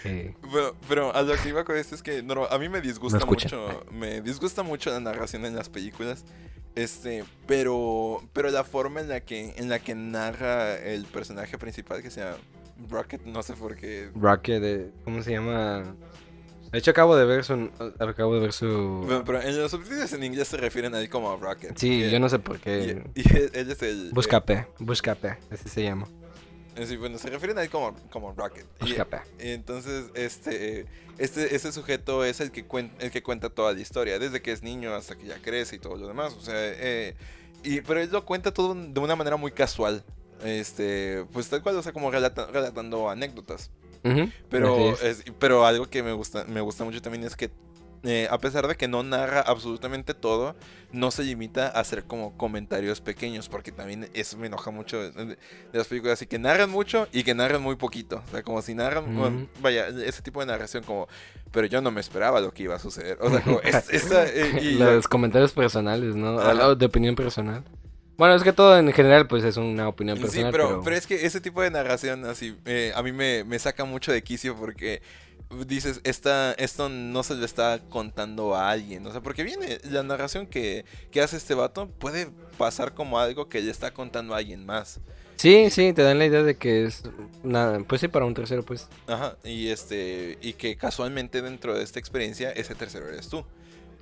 [0.05, 2.81] Eh, Pero, pero a lo que iba con esto es que norma- a mí me
[2.81, 6.23] disgusta No mucho, me disgusta mucho la narración en las películas.
[6.75, 12.03] Este, pero pero la forma en la que en la que narra el personaje principal
[12.03, 12.37] que se llama
[12.89, 14.11] Rocket, no sé por qué.
[14.13, 15.83] Rocket, eh, ¿cómo se llama?
[16.71, 18.67] De hecho acabo de ver su acabo de ver su
[19.07, 21.75] Bueno, pero en los subtítulos en inglés se refieren a él como a Rocket.
[21.77, 23.03] Sí, Y- yo no sé por Y, qué.
[23.15, 24.11] y él, él es el.
[24.13, 26.07] Buscape, Buscape, así se llama.
[26.85, 28.65] Sí, bueno, se refieren a él como, como Rocket.
[28.81, 29.21] Y- Buscape.
[29.39, 30.85] Entonces, este,
[31.17, 34.51] este, este sujeto es el que, cuen- el que cuenta toda la historia, desde que
[34.51, 36.33] es niño hasta que ya crece y todo lo demás.
[36.33, 37.15] O sea, eh,
[37.63, 40.03] y, pero él lo cuenta todo de una manera muy casual.
[40.43, 43.71] Este, pues tal cual, o sea, como relata- relatando anécdotas.
[44.03, 45.19] Ujú, Pero, así es.
[45.19, 47.49] es- pero algo que me gusta, me gusta mucho también es que
[48.03, 50.55] eh, a pesar de que no narra absolutamente todo,
[50.91, 55.25] no se limita a hacer como comentarios pequeños, porque también eso me enoja mucho de,
[55.25, 55.37] de
[55.73, 58.73] las películas, así que narran mucho y que narran muy poquito, o sea, como si
[58.73, 61.07] narran, bueno, vaya, ese tipo de narración como,
[61.51, 64.25] pero yo no me esperaba lo que iba a suceder, o sea, como, es- esa,
[64.27, 66.35] eh, y Los comentarios personales, ¿no?
[66.35, 67.63] O De opinión personal.
[68.17, 70.51] Bueno, es que todo en general, pues es una opinión Sí, personal.
[70.51, 73.59] pero, pero, pero es que ese tipo de narración así eh, a mí me, me
[73.59, 75.03] saca mucho de quicio porque
[75.65, 79.05] dices, esta, esto no se lo está contando a alguien.
[79.07, 83.47] O sea, porque viene la narración que, que hace este vato puede pasar como algo
[83.49, 84.99] que le está contando a alguien más.
[85.37, 87.03] Sí, sí, te dan la idea de que es
[87.43, 88.87] nada, pues sí, para un tercero, pues.
[89.05, 93.45] Ajá, y este y que casualmente dentro de esta experiencia ese tercero eres tú.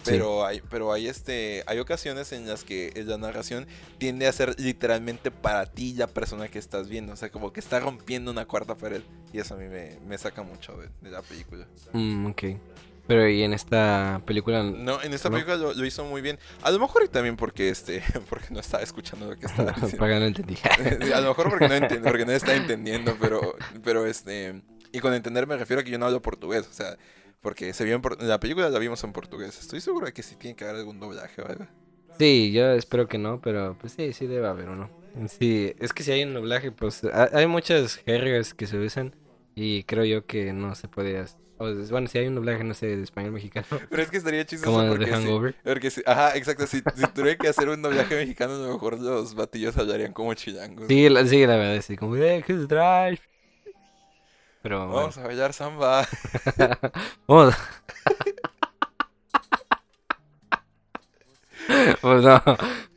[0.03, 3.65] Pero hay pero hay este hay ocasiones en las que la narración
[3.97, 7.59] tiende a ser literalmente para ti la persona que estás viendo, o sea, como que
[7.59, 9.01] está rompiendo una cuarta pared
[9.33, 11.65] y eso a mí me, me saca mucho de, de la película.
[11.93, 12.43] Mm, ok.
[13.07, 15.33] Pero y en esta película, No, en esta ¿No?
[15.35, 16.39] película lo, lo hizo muy bien.
[16.63, 20.07] A lo mejor y también porque este porque no estaba escuchando lo que estaba diciendo.
[20.07, 20.57] no entendí.
[21.13, 25.13] a lo mejor porque no enti- porque no está entendiendo, pero pero este y con
[25.13, 26.97] entender me refiero a que yo no hablo portugués, o sea,
[27.45, 29.59] porque se vio en por- la película la vimos en portugués.
[29.59, 31.67] Estoy seguro de que sí tiene que haber algún doblaje algo.
[32.17, 34.89] Sí, yo espero que no, pero pues sí, sí debe haber uno.
[35.27, 39.15] Sí, es que si hay un doblaje, pues ha- hay muchas jergas que se usan
[39.53, 41.37] y creo yo que no se puede hacer.
[41.57, 44.43] o, bueno, si hay un doblaje, no sé, de español mexicano, Pero es que estaría
[44.43, 45.55] chistoso como porque de sí, Hangover.
[45.63, 48.99] porque sí, ajá, exacto, si, si tuviera que hacer un doblaje mexicano, a lo mejor
[48.99, 50.87] los batillos hablarían como chilangos.
[50.87, 53.19] Sí, la, sí, la verdad, sí, como, eh, ¿qué es drive?
[54.65, 54.95] Pero bueno.
[54.95, 56.07] Vamos a bailar samba.
[57.27, 57.53] Vamos.
[62.01, 62.41] pues no,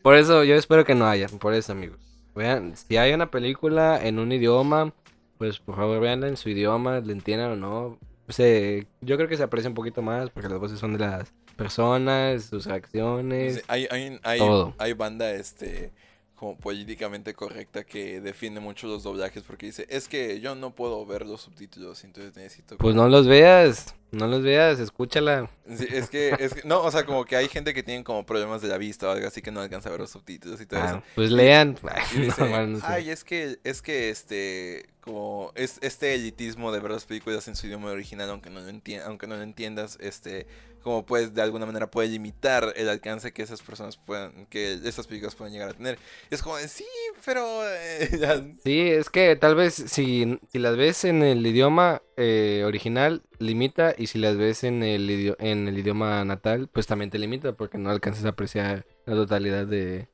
[0.00, 1.98] por eso yo espero que no haya, por eso amigos.
[2.34, 4.94] Vean, si hay una película en un idioma,
[5.36, 7.98] pues por favor veanla en su idioma, le entiendan o no.
[8.30, 11.34] Se, yo creo que se aprecia un poquito más porque las voces son de las
[11.54, 13.56] personas, sus acciones.
[13.56, 14.72] Sí, hay, hay, hay, todo.
[14.78, 15.92] hay banda este
[16.38, 21.04] como políticamente correcta que defiende mucho los doblajes porque dice, es que yo no puedo
[21.04, 22.76] ver los subtítulos, entonces necesito...
[22.78, 25.50] Pues no los veas, no los veas, escúchala.
[25.76, 28.24] Sí, es que, es que- no, o sea, como que hay gente que tiene como
[28.24, 30.66] problemas de la vista o algo así que no alcanza a ver los subtítulos y
[30.66, 31.02] todo Ah, eso.
[31.16, 31.76] pues lean.
[32.16, 32.86] Y dice, No, bueno, no sé.
[32.86, 37.56] ay, es que, es que este, como, es, este elitismo de ver las películas en
[37.56, 38.68] su idioma original, aunque no lo
[39.06, 40.46] aunque no lo entiendas, este,
[40.88, 45.06] como pues de alguna manera puede limitar el alcance que esas personas puedan, que estas
[45.06, 45.98] películas pueden llegar a tener.
[46.30, 46.86] Y es como, sí,
[47.26, 48.42] pero, eh, ya".
[48.64, 53.94] Sí, es que tal vez si, si las ves en el idioma eh, original, limita,
[53.98, 57.76] y si las ves en el, en el idioma natal, pues también te limita, porque
[57.76, 60.08] no alcanzas a apreciar la totalidad de,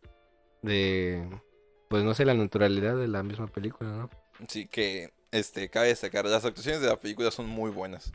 [0.63, 1.25] de,
[1.89, 4.11] pues no sé, la naturalidad de la misma película, ¿no?
[4.49, 8.11] sí que, este, cabe destacar, las actuaciones de la película son muy buenas.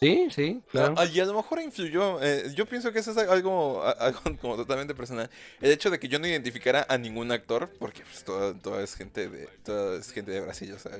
[0.00, 0.94] Sí, sí, claro.
[1.12, 4.94] Y a lo mejor influyó, eh, yo pienso que eso es algo, algo como totalmente
[4.94, 5.30] personal.
[5.60, 8.94] El hecho de que yo no identificara a ningún actor, porque pues todo, todo es
[8.94, 10.92] gente de, todo es gente de Brasil, o sea,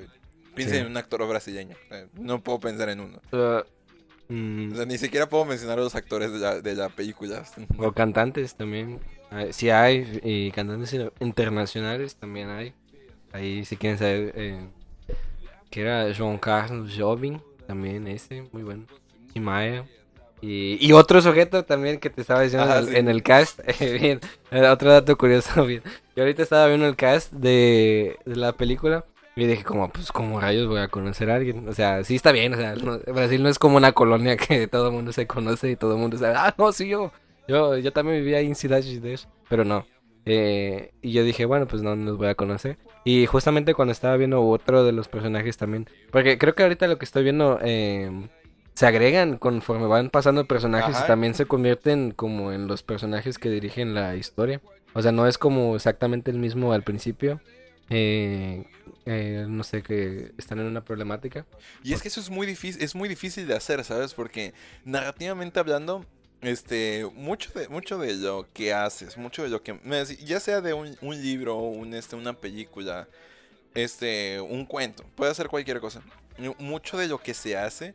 [0.55, 0.81] piensa Sí.
[0.81, 3.21] en un actor brasileño, eh, no puedo pensar en uno.
[3.31, 6.89] Uh, mm, O sea, ni siquiera puedo mencionar a los actores de la, de la
[6.89, 7.43] película.
[7.77, 8.99] o cantantes también.
[9.31, 12.73] Ah, sí hay, y cantantes in- internacionales también hay.
[13.33, 14.65] Ahí si quieren saber, eh,
[15.69, 18.85] que era João Carlos Jobim, también ese, muy bueno.
[19.33, 19.85] Y Maya.
[20.41, 22.97] Y, y otro sujeto también que te estaba diciendo Ajá, en, el, sí.
[22.97, 23.59] en el cast.
[23.81, 24.19] eh, bien,
[24.51, 25.65] eh, otro dato curioso.
[25.65, 25.81] Bien.
[26.15, 29.05] Yo ahorita estaba viendo el cast de, de la película.
[29.37, 31.67] Y dije como, pues como rayos voy a conocer a alguien.
[31.67, 32.53] O sea, sí está bien.
[32.53, 35.71] O sea, no- Brasil no es como una colonia que todo el mundo se conoce
[35.71, 37.11] y todo el mundo sabe, ah, no, sí, yo.
[37.47, 39.27] Yo, yo también vivía ahí en de eso.
[39.49, 39.85] Pero no.
[40.25, 42.77] Eh, y yo dije, bueno, pues no, no los voy a conocer.
[43.03, 45.87] Y justamente cuando estaba viendo otro de los personajes también.
[46.11, 48.09] Porque creo que ahorita lo que estoy viendo eh,
[48.73, 51.05] se agregan conforme van pasando personajes Ajá.
[51.05, 54.61] y también se convierten como en los personajes que dirigen la historia.
[54.93, 57.39] O sea, no es como exactamente el mismo al principio.
[57.89, 58.65] Eh,
[59.05, 61.45] eh, no sé, que están en una problemática.
[61.83, 64.13] Y es que eso es muy difícil, es muy difícil de hacer, ¿sabes?
[64.15, 64.53] Porque
[64.83, 66.05] narrativamente hablando,
[66.45, 69.79] este, mucho de, mucho de lo que haces, mucho de lo que,
[70.23, 73.07] ya sea de un, un libro, un, este, una película,
[73.73, 76.01] este, un cuento, puede ser cualquier cosa.
[76.37, 77.93] Mu- Mucho de lo que se hace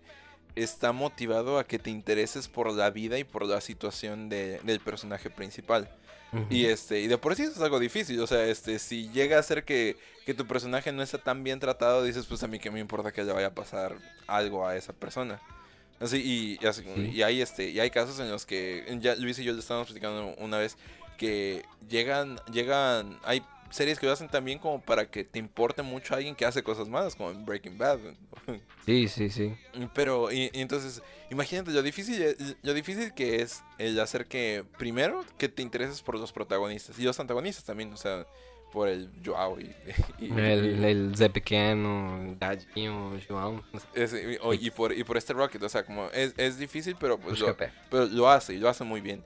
[0.56, 4.80] está motivado a que te intereses por la vida y por la situación de- del
[4.80, 5.88] personaje principal.
[6.48, 9.36] Y este, y de por sí eso es algo difícil, o sea, este, si llega
[9.38, 12.60] a ser que, que tu personaje no está tan bien tratado, dices, pues a mí
[12.60, 13.96] que me importa que le vaya a pasar
[14.28, 15.40] algo a esa persona.
[16.00, 17.10] Así, y, y así- Sí.
[17.14, 20.34] y hay este, y hay casos en los que, ya Luis y yo estábamos platicando
[20.38, 20.76] una vez,
[21.18, 26.14] que llegan, llegan, hay series que lo hacen también como para que te importe mucho
[26.14, 27.98] a alguien que hace cosas malas, como en Breaking Bad.
[28.86, 29.52] Sí, sí, sí.
[29.94, 35.24] Pero, y, y entonces, imagínate lo difícil, lo difícil que es el hacer que, primero,
[35.38, 38.26] que te intereses por los protagonistas y los antagonistas también, o sea,
[38.72, 39.74] por el Joao y,
[40.18, 43.62] y- El, el Zé Pequeno, Dadinho, João.
[43.72, 46.58] no sé, ese- y- y por, y por este Rocket, o sea, como es, es
[46.58, 47.56] difícil, pero pues lo,
[47.90, 49.22] pero lo hace y lo hace muy bien.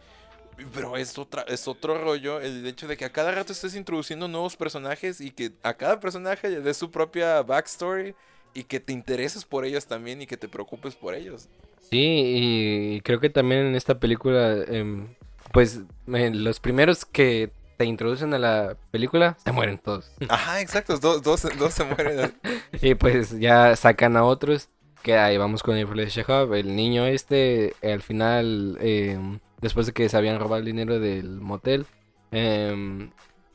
[0.72, 4.28] Pero es, otra, es otro rollo el hecho de que a cada rato estés introduciendo
[4.28, 8.14] nuevos personajes y que a cada personaje le des su propia backstory
[8.54, 11.48] y que te intereses por ellos también y que te preocupes por ellos.
[11.90, 15.08] Sí, y creo que también en esta película, em,
[15.52, 15.80] pues
[16.14, 20.10] eh, los primeros que te introducen a la película se mueren todos.
[20.28, 22.34] Ajá, exacto, dos, dos, dos se mueren.
[22.82, 24.68] Y pues ya sacan a otros,
[25.02, 29.92] que ahí vamos con el de Shehab, el niño este, al final, em, después de
[29.92, 31.86] que se habían robado el dinero del motel,
[32.32, 33.10] em,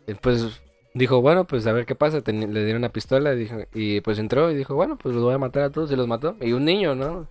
[0.08, 0.62] eh, pues
[0.94, 4.20] dijo, bueno, pues a ver qué pasa, le dieron una pistola y, dijo, y pues
[4.20, 6.36] entró y dijo, bueno, pues los voy a matar a todos y los mató.
[6.42, 7.28] Y un niño, ¿no?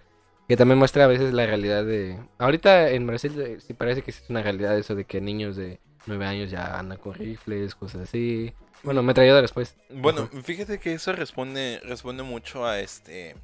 [0.49, 2.19] Que también muestra a veces la realidad de...
[2.39, 5.81] Ahorita en Brasil eh, sí parece que es una realidad eso de que niños de
[6.07, 8.53] nueve años ya andan con rifles, cosas así.
[8.83, 9.75] Bueno, metralladoras pues.
[9.91, 13.35] Bueno, fíjate que eso responde, responde mucho a este.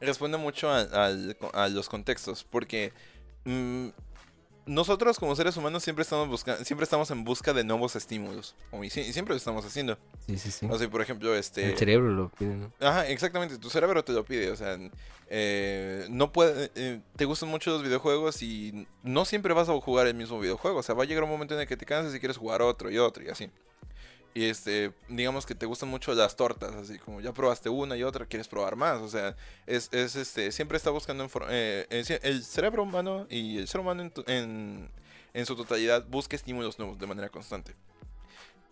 [0.00, 0.80] Responde mucho a,
[1.52, 2.44] a los contextos.
[2.44, 2.92] Porque
[3.44, 3.88] mm,
[4.66, 8.54] nosotros como seres humanos siempre estamos buscando, siempre estamos en busca de nuevos estímulos.
[8.70, 9.98] O y si- y siempre lo estamos haciendo.
[10.26, 10.66] Sí, sí, sí.
[10.70, 11.72] O sea, por ejemplo, este.
[11.72, 12.72] El cerebro lo pide, ¿no?
[12.80, 14.78] Ajá, exactamente, tu cerebro te lo pide, o sea,
[15.28, 20.06] eh, no puede, eh, te gustan mucho los videojuegos y no siempre vas a jugar
[20.06, 22.14] el mismo videojuego, o sea, va a llegar un momento en el que te cansas
[22.14, 23.50] y quieres jugar otro y otro y así.
[24.34, 28.02] Y este, digamos que te gustan mucho las tortas, así como ya probaste una y
[28.02, 31.86] otra, quieres probar más, o sea, es, es este, siempre está buscando, eh,
[32.22, 34.90] el, cerebro humano y el ser humano en, en,
[35.34, 37.74] en su totalidad busca estímulos nuevos de manera constante.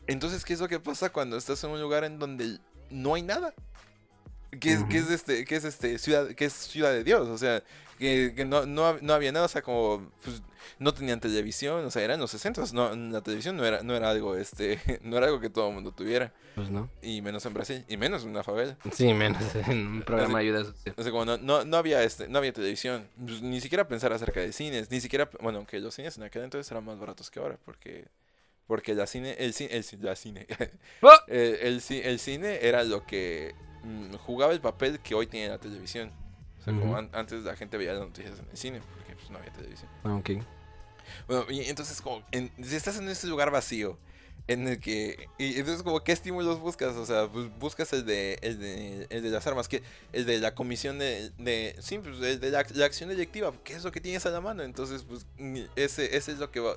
[0.07, 2.59] Entonces, ¿qué es lo que pasa cuando estás en un lugar en donde
[2.89, 3.55] no hay nada?
[4.59, 7.39] que es, que es este, que es este ciudad, que es ciudad de Dios, o
[7.39, 7.63] sea,
[7.99, 10.43] que, que no, no, no había nada, o sea, como pues,
[10.79, 14.11] no tenían televisión, o sea, eran los 60 no, la televisión no era, no era
[14.11, 16.89] algo, este, no era algo que todo el mundo tuviera, Pues no.
[17.03, 18.77] y menos en Brasil, y menos en una favela.
[18.93, 20.95] Sí, menos en un programa de ayuda social.
[20.99, 24.13] O sea, como no, no, no había este, no había televisión, pues, ni siquiera pensar
[24.13, 27.31] acerca de cines, ni siquiera, bueno, aunque los cines en aquel entonces eran más baratos
[27.31, 28.07] que ahora, porque
[28.67, 30.47] porque la cine, el cine, el, ci- la cine,
[31.27, 33.53] el, el, el cine era lo que
[33.83, 36.13] mm, jugaba el papel que hoy tiene la televisión.
[36.61, 39.31] O sea, como an- antes la gente veía las noticias en el cine, porque pues
[39.31, 39.91] no había televisión.
[40.05, 40.31] Ah, Ok.
[41.27, 43.99] Bueno, y entonces como, en- si estás en este lugar vacío,
[44.47, 46.97] en el que, y entonces como, ¿qué estímulos buscas?
[46.97, 49.83] O sea, pues buscas el de, el de, el de las armas, que
[50.13, 53.75] el de la comisión de, de sí, pues el de la, la acción electiva, ¿qué
[53.75, 54.63] es lo que tienes a la mano?
[54.63, 55.27] Entonces, pues
[55.77, 56.75] ese, ese es lo que va,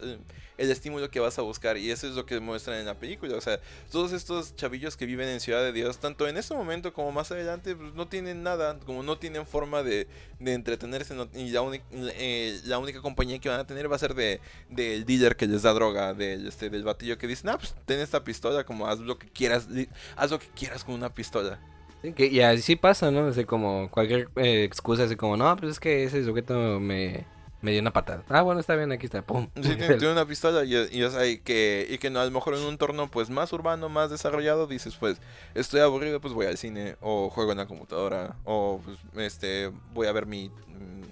[0.57, 3.35] el estímulo que vas a buscar y eso es lo que muestran en la película.
[3.35, 3.59] O sea,
[3.91, 7.31] todos estos chavillos que viven en Ciudad de Dios, tanto en este momento como más
[7.31, 10.07] adelante, pues no tienen nada, como no tienen forma de,
[10.39, 14.13] de entretenerse y la, eh, la única compañía que van a tener va a ser
[14.13, 14.39] de
[14.69, 18.23] del dealer que les da droga, del, este, del batillo que dice, pues ten esta
[18.23, 19.67] pistola, como haz lo que quieras,
[20.15, 21.59] haz lo que quieras con una pistola.
[22.01, 23.27] Sí, que, y así pasa, ¿no?
[23.27, 27.25] Así como cualquier eh, excusa, así como, no, pues es que ese sujeto me,
[27.63, 28.23] me dio una patada.
[28.27, 29.47] Ah, bueno, está bien, aquí está, pum.
[29.55, 32.25] Sí, tiene, tiene una pistola y, y, o sea, y que, y que no, a
[32.25, 35.19] lo mejor en un entorno pues más urbano, más desarrollado, dices pues
[35.55, 40.07] estoy aburrido, pues voy al cine o juego en la computadora o pues este voy
[40.07, 41.03] a ver mi, mm,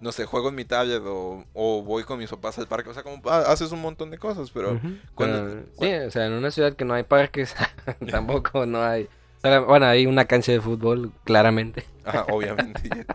[0.00, 2.94] no sé, juego en mi tablet o, o voy con mis papás al parque, o
[2.94, 4.78] sea, como ah, haces un montón de cosas, pero
[5.14, 5.62] cuando- Pero,
[6.00, 7.54] sí, o sea, en una ciudad que no hay parques,
[8.10, 9.04] tampoco no hay...
[9.04, 11.84] o sea, bueno, hay una cancha de fútbol, claramente.
[12.04, 12.90] ajá, obviamente.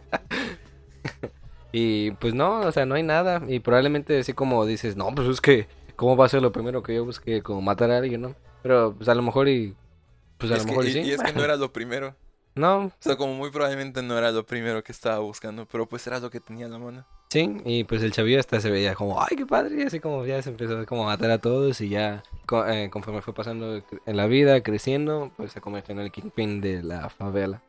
[1.74, 3.42] Y pues no, o sea, no hay nada.
[3.48, 6.84] Y probablemente así como dices, no, pues es que, ¿cómo va a ser lo primero
[6.84, 7.42] que yo busque?
[7.42, 8.36] Como matar a alguien, ¿no?
[8.62, 9.74] Pero pues a lo mejor y...
[10.38, 11.00] Pues a lo que- mejor y- sí.
[11.00, 12.14] y es que no era lo primero.
[12.56, 16.06] No, O sea, como muy probablemente no era lo primero que estaba buscando, pero pues
[16.08, 17.06] era lo que tenía en la mano.
[17.30, 20.26] sí, y pues el chavillo hasta se veía como, ay, qué padre, y así como
[20.26, 22.24] ya se empezó como a matar a todos y ya
[22.68, 26.84] eh, conforme fue pasando en la vida, creciendo, pues se convirtió en el kingpin de
[26.84, 27.62] la favela.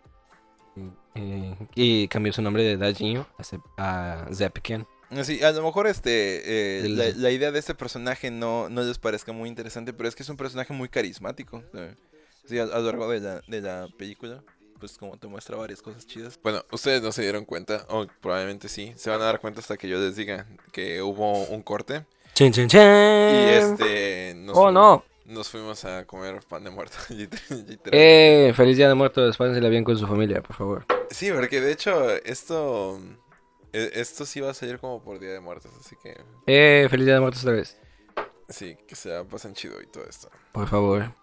[0.75, 4.87] Y, eh, y cambió su nombre de Dajinho a, Zep- a Zepkin.
[5.23, 8.99] Sí, a lo mejor este eh, la, la idea de este personaje no, no les
[8.99, 11.63] parezca muy interesante, pero es que es un personaje muy carismático.
[12.47, 14.43] Sí, a, a lo largo de la, de la película,
[14.83, 16.41] pues como te muestra varias cosas chidas.
[16.43, 19.77] Bueno, ustedes no se dieron cuenta, o probablemente sí, se van a dar cuenta hasta
[19.77, 22.05] que yo les diga que hubo un corte.
[22.35, 22.81] ¡Chin, chin, chin!
[22.81, 24.35] Y este...
[24.39, 25.05] Nos ¡Oh, fuimos- no!
[25.27, 26.97] Nos fuimos a comer pan de muerto.
[27.93, 28.53] ¡Eh!
[28.57, 30.85] Feliz Día de Muertos, pásensela bien con su familia, por favor.
[31.11, 32.99] Sí, porque de hecho esto...
[33.73, 36.89] eh, Esto sí va a salir como por Día de Muertos, así que ¡Eh!
[36.91, 37.79] Feliz Día de Muertos otra vez,
[38.49, 40.29] sí, que se la pasen chido y todo esto.
[40.53, 41.15] por favor.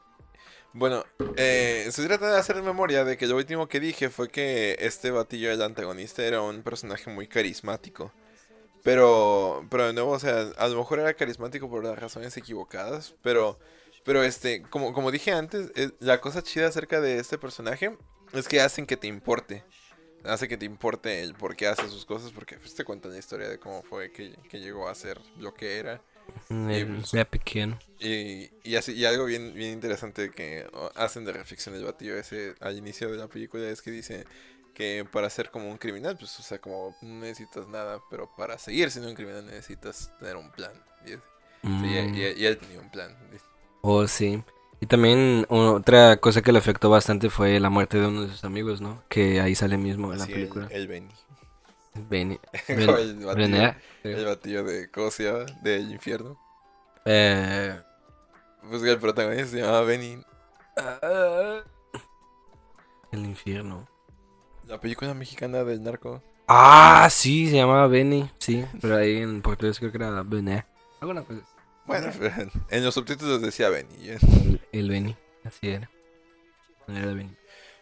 [0.74, 1.03] Bueno,
[1.36, 5.09] eh, se trata de hacer memoria de que lo último que dije fue que este
[5.09, 8.11] batillo, el antagonista, era un personaje muy carismático.
[8.84, 13.15] Pero, pero de nuevo, o sea, a lo mejor era carismático por las razones equivocadas,
[13.24, 13.59] pero,
[14.05, 17.97] pero este, como, como dije antes, eh, la cosa chida acerca de este personaje
[18.34, 19.63] es que hacen que te importe.
[20.24, 23.17] Hace que te importe el por qué hace sus cosas, porque pues, te cuentan la
[23.17, 26.01] historia de cómo fue que, que llegó a ser lo que era.
[26.49, 27.75] El pues, Zepkin.
[27.99, 30.65] Y, y, así, y algo bien, bien interesante que
[30.95, 34.25] hacen de reflexión el batillo ese al inicio de la película es que dice
[34.73, 38.57] que para ser como un criminal, pues, o sea, como no necesitas nada, pero para
[38.57, 40.71] seguir siendo un criminal necesitas tener un plan.
[41.05, 41.09] Y,
[41.82, 43.17] sí, y- y- él tenía un plan.
[43.82, 44.41] Oh, sí.
[44.82, 48.45] Y también otra cosa que le afectó bastante fue la muerte de uno de sus
[48.45, 49.03] amigos, ¿no?
[49.09, 50.67] Que ahí sale mismo en la película.
[50.69, 51.09] El, el Benny.
[51.93, 52.39] Benny.
[52.67, 55.45] el, batillo, el batillo de, ¿cómo se llama?
[55.61, 56.39] Del infierno.
[57.05, 57.79] Eh,
[58.69, 60.23] Pues que el protagonista se llamaba Benny.
[63.11, 63.87] el infierno.
[64.67, 66.21] La película mexicana del narco.
[66.47, 68.29] Ah, sí, se llamaba Benny.
[68.37, 70.65] Sí, pero ahí en portugués creo que era Bené.
[71.01, 71.41] Alguna cosa.
[71.85, 72.11] Bueno,
[72.69, 74.09] en los subtítulos decía Benny.
[74.09, 74.17] ¿eh?
[74.21, 75.15] El, el Benny.
[75.43, 75.89] Así era.
[76.87, 77.35] No era Benny.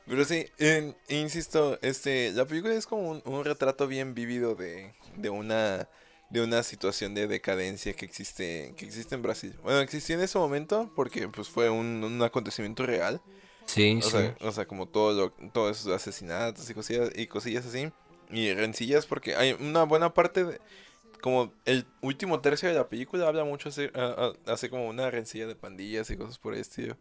[0.08, 4.94] Pero sí, en- insisto, este, la película es como un, un retrato bien vívido de,
[5.18, 5.90] de una
[6.30, 9.56] de una situación de decadencia que existe que existe en Brasil.
[9.64, 13.22] Bueno, existía en ese momento porque pues fue un, un acontecimiento real,
[13.66, 14.10] Sí, o sí.
[14.12, 17.92] sea, o sea, como todo lo, todos esos asesinatos y cosillas y cosillas así
[18.30, 20.62] y rencillas porque hay una buena parte de
[21.22, 25.56] como el último tercio de la película habla mucho a- hace como una rencilla de
[25.56, 26.98] pandillas y cosas por el estilo.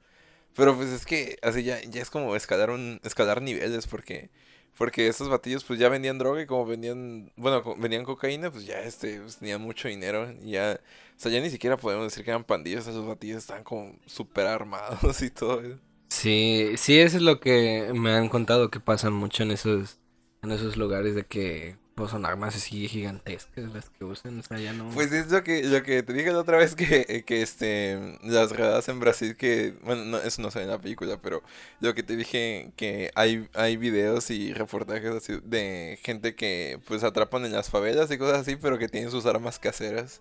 [0.57, 4.31] Pero pues es que así ya, ya es como escalar un, escalar niveles porque
[4.79, 8.67] porque estos batillos pues ya vendían droga y como vendían, bueno, co- vendían cocaína, pues
[8.67, 10.79] ya este pues, tenían mucho dinero y ya,
[11.17, 14.47] o sea, ya ni siquiera podemos decir que eran pandillas, esos batillos estaban como súper
[14.47, 15.79] armados y todo eso.
[16.09, 19.99] Sí, sí, eso es lo que me han contado que pasa mucho en esos,
[20.43, 24.59] en esos lugares de que pues, son armas así gigantescas las que usan, o sea,
[24.59, 24.91] ya no...
[24.91, 28.51] Pues es lo que, lo que te dije la otra vez que, que este, las
[28.53, 31.43] redadas en Brasil que, bueno, no, eso no se ve en la película, pero
[31.81, 37.03] lo que te dije que hay, hay videos y reportajes así de gente que pues
[37.03, 40.21] atrapan en las favelas y cosas así, pero que tienen sus armas caseras.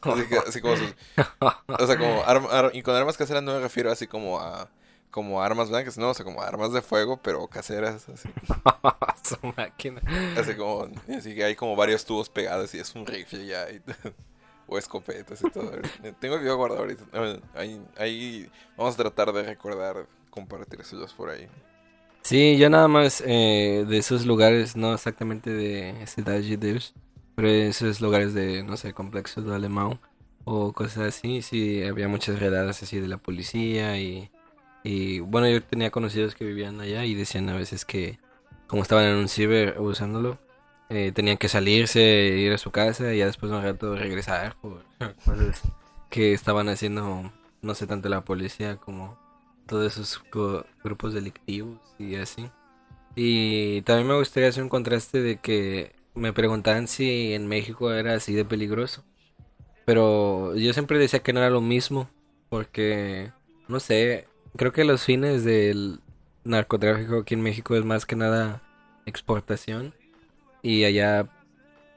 [0.00, 0.94] Así, que- así como sus,
[1.78, 4.68] o sea, como ar- y con armas caseras no me refiero así como a
[5.12, 8.28] como armas blancas, no, o sea, como armas de fuego, pero caseras, así,
[9.22, 10.00] Su máquina.
[10.36, 13.80] así como, así que hay como varios tubos pegados y es un rifle ya, y-
[14.66, 15.70] o escopetas y todo.
[16.18, 17.04] Tengo el video guardado ahorita,
[17.54, 21.46] ahí, ahí vamos a tratar de recordar, compartírselos por ahí.
[22.22, 26.94] Sí, yo nada más eh, de esos lugares, no exactamente de Cidade de Deus,
[27.34, 29.98] pero de esos lugares de, no sé, complexos de Alemão
[30.44, 34.30] o cosas así, sí, había muchas redadas así de la policía y,
[34.84, 38.18] y bueno, yo tenía conocidos que vivían allá y decían a veces que
[38.66, 40.38] como estaban en un ciber usándolo,
[40.88, 42.00] eh, tenían que salirse,
[42.38, 44.84] ir a su casa y ya después de un rato regresar por
[45.24, 45.62] cosas
[46.10, 49.18] que estaban haciendo, no sé, tanto la policía como
[49.66, 52.50] todos esos gru- grupos delictivos y así.
[53.14, 58.14] Y también me gustaría hacer un contraste de que me preguntaban si en México era
[58.14, 59.04] así de peligroso.
[59.84, 62.08] Pero yo siempre decía que no era lo mismo,
[62.48, 63.32] porque,
[63.68, 66.00] no sé, creo que los fines del
[66.44, 68.62] narcotráfico aquí en México es más que nada
[69.06, 69.94] exportación.
[70.62, 71.28] Y allá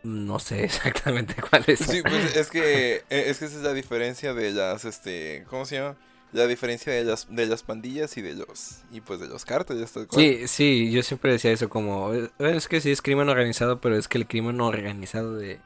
[0.04, 1.80] no sé exactamente cuál es.
[1.80, 5.66] Sí, pues es que, eh, es que esa es la diferencia de las, este, ¿cómo
[5.66, 5.98] se llama?
[6.32, 9.94] La diferencia de las, de las pandillas y de los, y pues de los cárteles.
[10.12, 13.96] Sí, sí, yo siempre decía eso como, eh, es que sí es crimen organizado, pero
[13.96, 15.60] es que el crimen organizado de,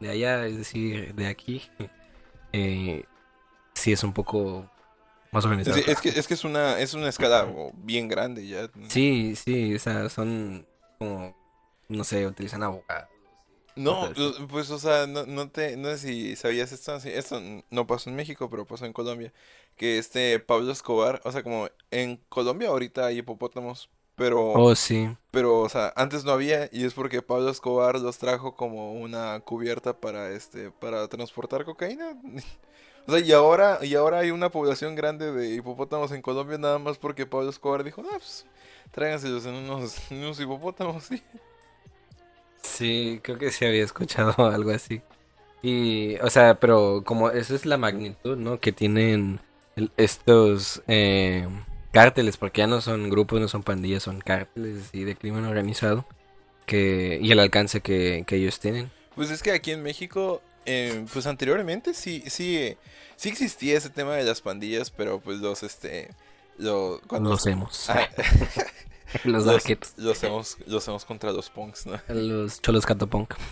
[0.00, 1.62] de allá, es decir, de aquí,
[2.52, 3.04] eh,
[3.74, 4.68] sí es un poco
[5.32, 5.76] más organizado.
[5.76, 8.70] Sí, es que es que es una es una escala bien grande ya.
[8.88, 10.66] Sí, sí, o sea, son
[10.98, 11.34] como,
[11.88, 13.08] no sé, utilizan abogados.
[13.74, 14.08] No,
[14.48, 18.16] pues o sea, no, no te no sé si sabías esto, esto no pasó en
[18.16, 19.34] México, pero pasó en Colombia,
[19.76, 25.14] que este Pablo Escobar, o sea, como en Colombia ahorita hay hipopótamos, pero Oh, sí.
[25.30, 29.40] pero o sea, antes no había y es porque Pablo Escobar los trajo como una
[29.40, 32.16] cubierta para este para transportar cocaína.
[33.06, 36.78] O sea, y ahora y ahora hay una población grande de hipopótamos en Colombia nada
[36.78, 38.46] más porque Pablo Escobar dijo, "Ah, pues
[38.90, 41.22] tráiganselos en unos en unos hipopótamos." sí".
[42.62, 45.02] Sí, creo que sí había escuchado algo así.
[45.62, 48.60] Y, o sea, pero como esa es la magnitud, ¿no?
[48.60, 49.40] Que tienen
[49.96, 51.46] estos eh,
[51.92, 56.04] cárteles, porque ya no son grupos, no son pandillas, son cárteles así de crimen organizado.
[56.66, 58.90] Que, y el alcance que, que ellos tienen.
[59.14, 62.76] Pues es que aquí en México, eh, pues anteriormente sí, sí,
[63.16, 66.10] sí existía ese tema de las pandillas, pero pues los, este,
[66.58, 67.30] lo, cuando...
[67.30, 67.88] Los hemos.
[67.88, 68.08] Ah,
[69.24, 69.92] los darketos.
[69.96, 72.00] los hemos, los hemos contra los punks, ¿no?
[72.08, 73.34] Los cholos catopunk.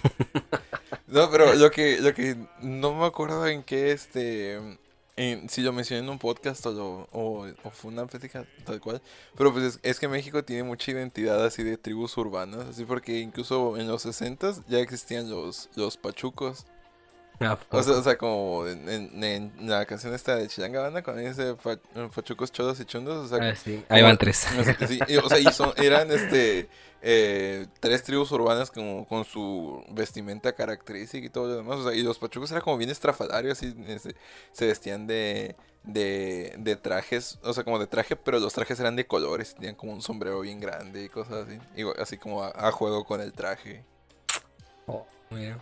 [1.06, 4.54] No, pero lo que, lo que no me acuerdo en qué, este,
[5.16, 8.80] en- si lo mencioné en un podcast o, lo- o, o fue una plática tal
[8.80, 9.00] cual,
[9.36, 13.20] pero pues es, es que México tiene mucha identidad así de tribus urbanas, así porque
[13.20, 16.66] incluso en los 60 ya existían los, los pachucos.
[17.40, 19.24] Ah, O sea, o sea, como en, en-
[19.58, 21.78] en la canción esta de Chilangabana, cuando dice pa-
[22.14, 23.84] pachucos, cholos y chundos, o sea, ah, sí.
[23.88, 24.46] Ahí van tres.
[24.88, 26.68] Sí, o sea, y son, eran este
[27.02, 31.78] eh, tres tribus urbanas como con su vestimenta característica y todo lo demás.
[31.80, 34.14] O sea, y los pachucos eran como bien estrafalarios y este,
[34.52, 38.96] se vestían de, de, de trajes, o sea, como de traje, pero los trajes eran
[38.96, 41.58] de colores, tenían como un sombrero bien grande y cosas así.
[41.98, 43.84] Así como a, a juego con el traje.
[44.86, 45.58] Oh, mira.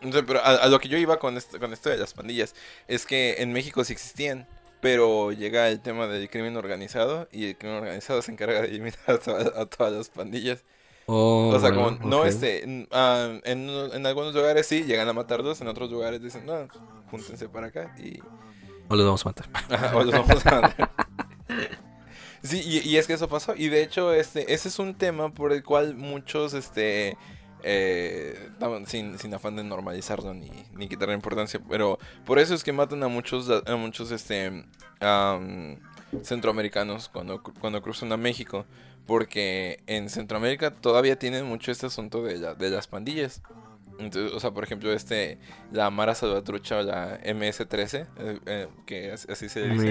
[0.00, 2.54] Pero a, a lo que yo iba con esto, con esto de las pandillas
[2.88, 4.46] es que en México sí existían,
[4.80, 8.98] pero llega el tema del crimen organizado y el crimen organizado se encarga de eliminar
[9.06, 10.64] a, toda- a todas las pandillas.
[11.06, 15.12] Oh, O sea, como no este, en, ah, en, en algunos lugares sí llegan a
[15.12, 16.68] matarlos, en otros lugares dicen, no,
[17.10, 18.20] júntense para acá y
[18.88, 19.48] O los vamos a matar.
[19.70, 20.90] Ajá, o los vamos a matar.
[22.42, 23.54] Sí, y, y es que eso pasó.
[23.56, 27.16] Y de hecho, este, ese es un tema por el cual muchos, este,
[27.62, 28.48] eh,
[28.86, 33.02] sin, sin afán de normalizarlo ni, ni quitarle importancia, pero por eso es que matan
[33.02, 34.64] a muchos, a muchos, este,
[35.00, 35.78] am,
[36.22, 38.64] centroamericanos cuando, cuando cruzan a México.
[39.06, 43.42] Porque en Centroamérica todavía tienen mucho este asunto de, la- de las pandillas.
[43.98, 45.38] Entonces, o sea, por ejemplo, este,
[45.72, 49.86] la Mara Salvatrucha o la MS-13, eh, eh, que as- así se dice,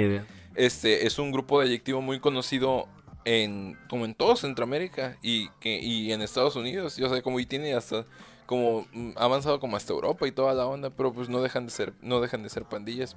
[0.56, 2.88] este, es un grupo delictivo muy conocido
[3.30, 7.40] en, como en todo Centroamérica y, que, y en Estados Unidos, y, o sea, como
[7.40, 8.06] y tiene hasta,
[8.48, 11.72] como, mm, avanzado como hasta Europa y toda la onda, pero pues no dejan de
[11.72, 13.16] ser, no dejan de ser pandillas.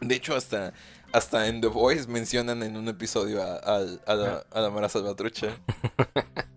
[0.00, 0.72] De hecho, hasta,
[1.12, 3.76] hasta en The Voice mencionan en un episodio a, a,
[4.06, 5.48] a la, a la Mara Salvatrucha.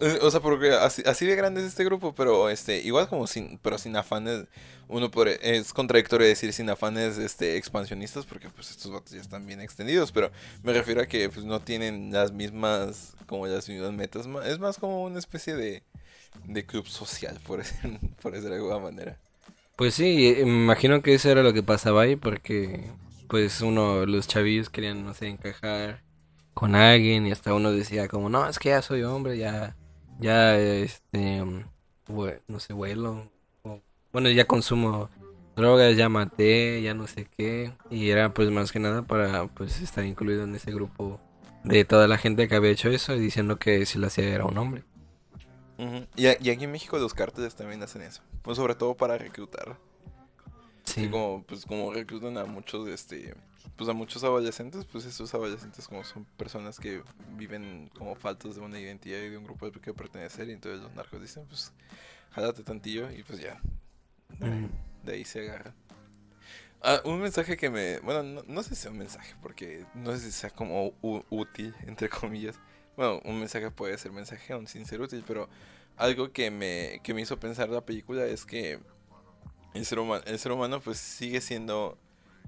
[0.00, 3.58] Eh, O sea, porque así, de grande es este grupo, pero este, igual como sin,
[3.58, 4.44] pero sin afanes,
[4.88, 9.46] uno podría- es contradictorio decir sin afanes este expansionistas, porque pues estos vatos ya están
[9.46, 10.30] bien extendidos, pero
[10.62, 14.78] me refiero a que pues no tienen las mismas, como las mismas metas, es más
[14.78, 15.82] como una especie de,
[16.44, 19.18] de club social, por decir, por decir de alguna manera.
[19.76, 22.90] Pues sí, imagino que eso era lo que pasaba ahí porque
[23.28, 26.02] pues uno, los chavillos querían, no sé, encajar
[26.54, 29.76] con alguien y hasta uno decía como, no, es que ya soy hombre, ya,
[30.18, 31.42] ya, este,
[32.48, 33.30] no sé, vuelo,
[33.62, 33.80] o-
[34.12, 35.08] bueno, ya consumo
[35.56, 39.80] drogas, ya maté, ya no sé qué, y era pues más que nada para pues
[39.80, 41.20] estar incluido en ese grupo
[41.64, 44.44] de toda la gente que había hecho eso y diciendo que si lo hacía era
[44.44, 44.84] un hombre.
[46.16, 49.78] Y, aquí en México los cárteles también hacen eso, pues sobre todo para reclutar.
[50.84, 51.04] Sí.
[51.04, 53.34] Y como, pues, como reclutan a muchos, este,
[53.76, 57.02] pues a muchos adolescentes, pues esos adolescentes como son personas que
[57.36, 60.82] viven como faltos de una identidad y de un grupo al que pertenecer, y entonces
[60.82, 61.72] los narcos dicen, pues,
[62.30, 63.60] jálate tantillo, y pues ya,
[64.40, 64.66] Mm.
[65.04, 65.74] de ahí se agarran.
[66.82, 70.12] Ah, un mensaje que me, bueno, no, no sé si sea un mensaje, porque no
[70.12, 70.92] sé si sea como
[71.30, 72.56] útil, entre comillas.
[72.96, 75.48] Bueno, un mensaje puede ser mensaje, aún sin ser útil, pero
[75.96, 78.78] algo que me, que me hizo pensar la película es que
[79.74, 81.98] el ser humano, el ser humano pues sigue siendo,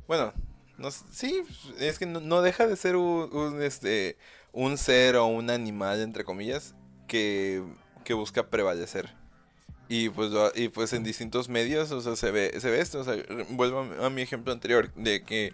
[0.06, 0.32] bueno,
[0.81, 1.43] no, sí,
[1.78, 4.16] es que no, deja de ser un, este,
[4.53, 6.74] un ser o un animal, entre comillas,
[7.07, 7.62] que,
[8.03, 9.14] que busca prevalecer.
[9.89, 13.05] Y pues, y pues en distintos medios, o sea, se ve, se ve esto, o
[13.05, 13.16] sea,
[13.51, 15.53] vuelvo a, mi ejemplo anterior, de que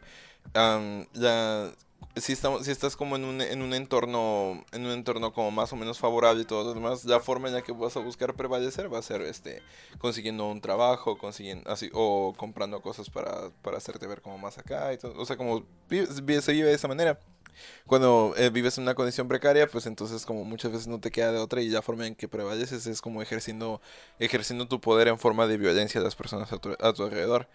[0.55, 1.73] la,
[2.17, 5.73] si, estamos, si estás como en un, en un entorno, en un entorno como más
[5.73, 8.35] o menos favorable y todo lo demás, la forma en la que vas a buscar
[8.35, 9.63] prevalecer va a ser este
[9.99, 14.93] consiguiendo un trabajo, consiguiendo así, o comprando cosas para, para hacerte ver como más acá
[14.93, 15.15] y todo.
[15.21, 17.19] O sea, como vi- vi- se vive de esa manera.
[17.87, 21.33] Cuando eh, vives en una condición precaria, pues entonces como muchas veces no te queda
[21.33, 23.81] de otra y la forma en que prevaleces es como ejerciendo,
[24.19, 27.49] ejerciendo tu poder en forma de violencia a las personas a tu, a tu alrededor.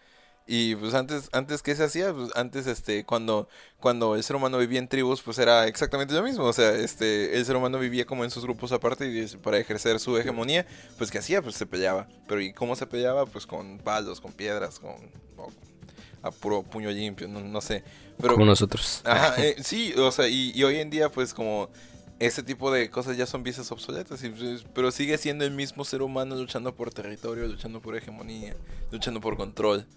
[0.48, 2.14] Y pues antes, antes ¿qué se hacía?
[2.14, 3.48] Pues antes, este, cuando,
[3.80, 6.44] cuando el ser humano vivía en tribus, pues era exactamente lo mismo.
[6.46, 10.00] O sea, este, el ser humano vivía como en sus grupos aparte y para ejercer
[10.00, 10.66] su hegemonía,
[10.98, 11.42] pues ¿qué hacía?
[11.42, 12.08] Pues se peleaba.
[12.28, 13.26] Pero ¿y cómo se peleaba?
[13.26, 14.96] Pues con palos, con piedras, con,
[16.22, 17.84] a puro puño limpio, no, no sé.
[18.20, 19.02] Pero, Como nosotros.
[19.06, 21.70] Ajá, eh, sí, o sea, y, y hoy en día pues como
[22.22, 26.04] ese tipo de cosas ya son vicios obsoletas, pues, pero sigue siendo el mismo ser
[26.04, 28.56] humano luchando por territorio, luchando por hegemonía,
[28.92, 29.88] luchando por control.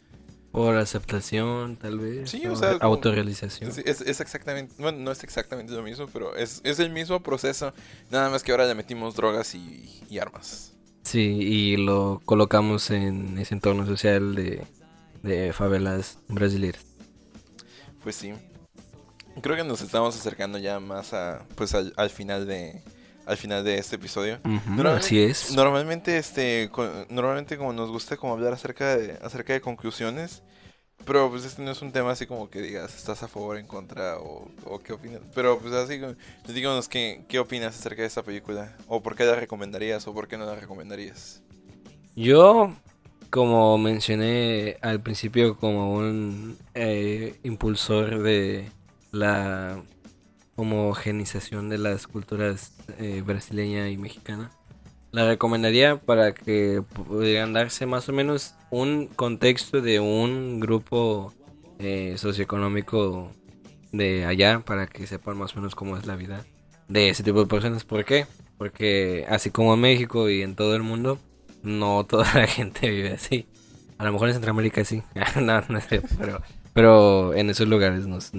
[0.54, 2.30] Por aceptación, tal vez.
[2.30, 3.68] Sí, o o sea, autorrealización.
[3.68, 7.20] Es, es- es exactamente, bueno, no es exactamente lo mismo, pero es, es el mismo
[7.20, 7.74] proceso,
[8.10, 10.72] nada más que ahora le metimos drogas y, y armas.
[11.02, 14.64] Sí, y lo colocamos en ese entorno social de,
[15.24, 16.84] de favelas brasileñas.
[18.04, 18.32] Pues sí.
[19.42, 22.80] Creo que nos estamos acercando ya más a, pues al, al final de,
[23.26, 24.38] al final de este episodio.
[24.96, 25.54] Así es.
[25.54, 26.70] Normalmente, este,
[27.08, 30.42] normalmente como nos gusta como hablar acerca de, acerca de conclusiones,
[31.04, 33.66] pero pues este no es un tema así como que digas, estás a favor, en
[33.66, 35.20] contra, o, o qué opinas.
[35.34, 36.14] Pero pues así, como-
[36.46, 40.28] díganos qué, qué opinas acerca de esta película, o por qué la recomendarías, o por
[40.28, 41.42] qué no la recomendarías.
[42.16, 42.72] Yo,
[43.30, 48.70] como mencioné al principio, como un eh, impulsor de
[49.10, 49.82] la
[50.56, 54.50] homogenización de las culturas eh, brasileña y mexicana,
[55.12, 61.32] la recomendaría para que pudieran darse más o menos un contexto de un grupo
[61.78, 63.30] eh, socioeconómico
[63.92, 66.44] de allá, para que sepan más o menos cómo es la vida
[66.88, 67.84] de ese tipo de personas.
[67.84, 68.26] ¿Por qué?
[68.58, 71.18] Porque así como en México y en todo el mundo,
[71.62, 73.46] no toda la gente vive así.
[73.98, 75.02] A lo mejor en Centroamérica sí.
[76.74, 78.34] pero, en esos lugares no es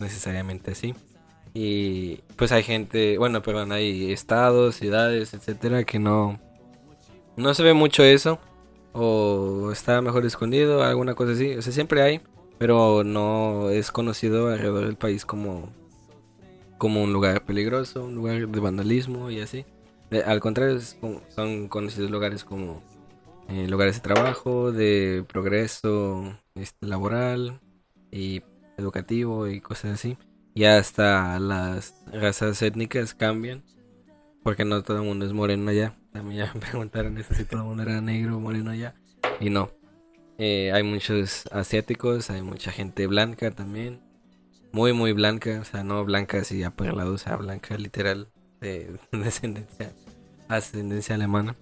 [0.00, 0.94] necesariamente así.
[1.54, 6.40] Y pues hay gente, bueno, perdón, hay estados, ciudades, etcétera, que no,
[7.36, 8.38] no se ve mucho eso.
[8.92, 11.54] O está mejor escondido, alguna cosa así.
[11.54, 12.20] O sea, siempre hay,
[12.58, 15.68] pero no es conocido alrededor del país como,
[16.78, 19.64] como un lugar peligroso, un lugar de vandalismo y así.
[20.10, 22.82] De- al contrario, son conocidos lugares como
[23.48, 27.60] eh, lugares de trabajo, de progreso este, laboral
[28.10, 28.42] y
[28.76, 30.16] educativo y cosas así.
[30.54, 33.64] Y hasta las razas étnicas cambian,
[34.44, 35.96] porque no todo el mundo es moreno allá.
[36.12, 38.94] También ya me preguntaron eso, si todo el mundo era negro o moreno allá.
[39.40, 39.70] Y no.
[40.38, 44.00] Eh, hay muchos asiáticos, hay mucha gente blanca también.
[44.70, 48.28] Muy, muy blanca, o sea, no blanca así aperlada, o sea, blanca literal
[48.60, 49.92] de descendencia,
[50.48, 51.56] ascendencia alemana.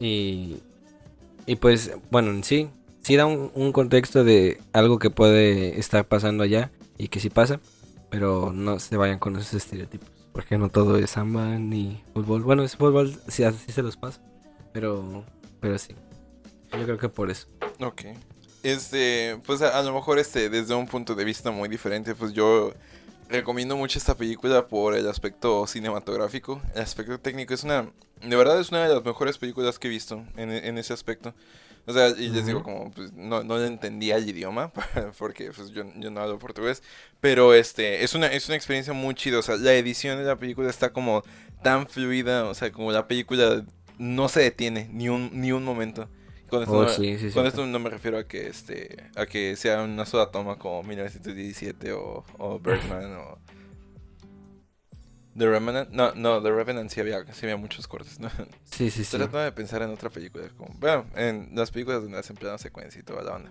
[0.00, 0.58] Y,
[1.46, 2.68] y pues, bueno, en sí,
[3.02, 7.30] sí da un, un contexto de algo que puede estar pasando allá y que sí
[7.30, 7.60] pasa,
[8.10, 10.08] pero no se vayan con esos estereotipos.
[10.32, 12.42] Porque no todo es samba ni fútbol.
[12.42, 14.20] Bueno, es fútbol, sí, así se los pasa.
[14.72, 15.24] Pero,
[15.60, 15.94] pero sí.
[16.72, 17.48] Yo creo que por eso.
[17.80, 18.02] Ok.
[18.62, 22.32] Este, pues a, a lo mejor este, desde un punto de vista muy diferente, pues
[22.32, 22.72] yo
[23.28, 26.60] recomiendo mucho esta película por el aspecto cinematográfico.
[26.74, 27.90] El aspecto técnico es una,
[28.22, 31.34] de verdad es una de las mejores películas que he visto en, en ese aspecto.
[31.88, 34.72] O sea, y les digo como, pues, no, no entendía el idioma,
[35.18, 36.82] porque pues yo, yo no hablo portugués,
[37.20, 40.36] pero este, es una, es una experiencia muy chida, o sea, la edición de la
[40.36, 41.22] película está como
[41.62, 43.64] tan fluida, o sea, como la película
[43.98, 46.08] no se detiene ni un, ni un momento.
[46.48, 47.48] Con esto, Oh, no, sí, sí, con sí.
[47.48, 51.92] esto no me refiero a que este a que sea una sola toma como 1917
[51.92, 53.38] o, o Birdman o
[55.38, 55.90] The Revenant.
[55.90, 58.28] No, no, The Revenant sí había, sí había muchos cortes, ¿no?
[58.64, 59.02] Sí, sí, sí.
[59.02, 60.48] Estoy tratando de pensar en otra película.
[60.56, 63.50] Como, bueno, en las películas donde hacen plano secuencia y toda la onda.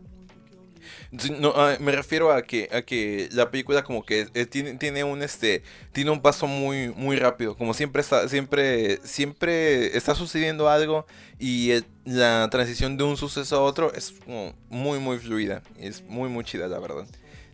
[1.19, 4.73] Sí, No, ah, me refiero a que, a que la película como que eh, tiene,
[4.76, 10.15] tiene un este tiene un paso muy muy rápido como siempre está siempre siempre está
[10.15, 11.05] sucediendo algo
[11.39, 15.88] y el- la transición de un suceso a otro es como muy muy fluida y
[15.88, 17.05] es muy muy chida la verdad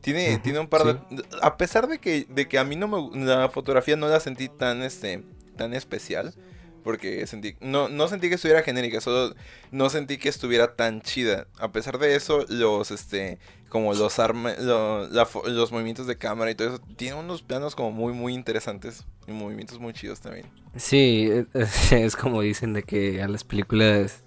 [0.04, 3.26] tiene, tiene un par de a pesar de que de que a mí no me
[3.26, 5.24] la fotografía no la sentí tan este
[5.58, 6.36] tan especial
[6.84, 9.34] porque sentí no no sentí que estuviera genérica solo
[9.72, 11.48] no sentí que estuviera tan chida.
[11.60, 13.40] A pesar de eso, los, este,
[13.70, 17.92] como los arma, lo- los movimientos de cámara y todo eso, tiene unos planos como
[17.92, 20.46] muy, muy interesantes y movimientos muy chidos también.
[20.76, 24.23] Sí, es, es como dicen de que a las películas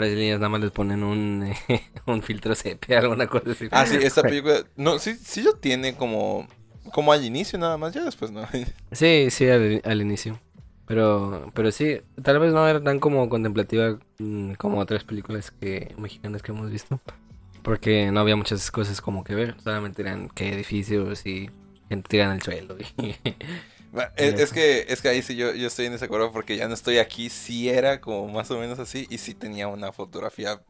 [0.00, 1.52] brasileñas nada más les ponen un,
[2.06, 3.68] un filtro sepia, alguna cosa así.
[3.70, 6.46] Ah, sí, esta película, no, sí, sí lo tiene como,
[6.92, 8.46] como al inicio nada más, ya después no.
[8.92, 10.38] Sí, sí, al, al inicio.
[10.86, 15.94] Pero, pero sí, tal vez no era tan como contemplativa mm, como otras películas que
[15.96, 17.00] mexicanas que hemos visto.
[17.62, 19.54] Porque no había muchas cosas como que ver.
[19.62, 21.48] Solamente eran que edificios y
[21.88, 22.76] gente tirada en el suelo.
[22.98, 23.14] y-
[24.16, 26.74] Es, es que, es que ahí sí yo, yo estoy en desacuerdo porque ya no
[26.74, 30.62] estoy aquí, sí era como más o menos así y sí tenía una fotografía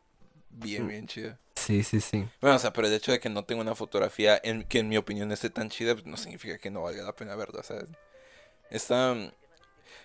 [0.49, 1.39] bien, bien chida.
[1.55, 2.27] sí, sí, sí.
[2.41, 4.89] Bueno, o sea, pero el hecho de que no tenga una fotografía en, que en
[4.89, 7.65] mi opinión esté tan chida, pues no significa que no valga la pena verla, o
[7.65, 7.79] sea,
[8.71, 9.15] está...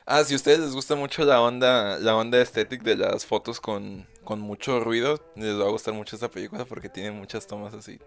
[0.07, 3.59] Ah, si a ustedes les gusta mucho la onda, la onda estética de las fotos
[3.59, 7.73] con, con mucho ruido, les va a gustar mucho esta película porque tiene muchas tomas
[7.73, 7.99] así.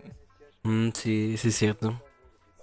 [0.62, 2.00] Mm, sí, sí es cierto.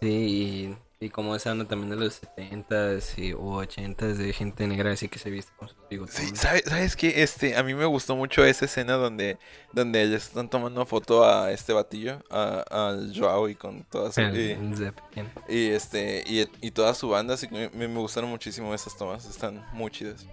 [0.01, 4.65] Sí, y, y como esa onda también de los 70s y, o 80s de gente
[4.67, 6.15] negra así que se viste con sus bigotes.
[6.15, 7.21] Sí, ¿sabes, ¿sabes qué?
[7.21, 9.37] Este, a mí me gustó mucho esa escena donde,
[9.73, 14.21] donde le están tomando foto a este batillo, a, Joao y con toda su...
[14.21, 15.29] El- y- el Zeppelin.
[15.49, 19.25] Y este, y, y toda su banda, así que me, me gustaron muchísimo esas tomas,
[19.25, 20.25] están muy chidas.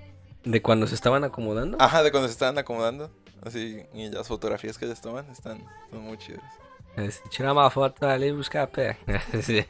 [0.45, 1.77] De cuando se estaban acomodando.
[1.81, 3.11] Ajá, de cuando se estaban acomodando,
[3.45, 6.43] así, y las fotografías que les toman están, están muy chidas.
[6.97, 8.97] Es, Tira una foto ali buscar pé.
[9.43, 9.65] Sí,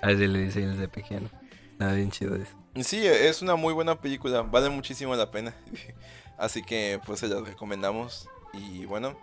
[0.00, 1.28] Así le dicen el de pequeño.
[1.72, 2.54] Está bien chido eso.
[2.82, 5.54] Sí, es una muy buena película, vale muchísimo la pena.
[6.38, 8.28] Así que pues se las recomendamos.
[8.52, 9.16] Y bueno,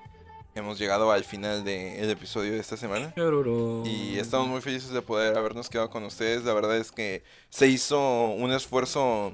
[0.55, 3.13] hemos llegado al final del episodio de esta semana.
[3.85, 6.43] Y estamos muy felices de poder habernos quedado con ustedes.
[6.43, 9.33] La verdad es que se hizo un esfuerzo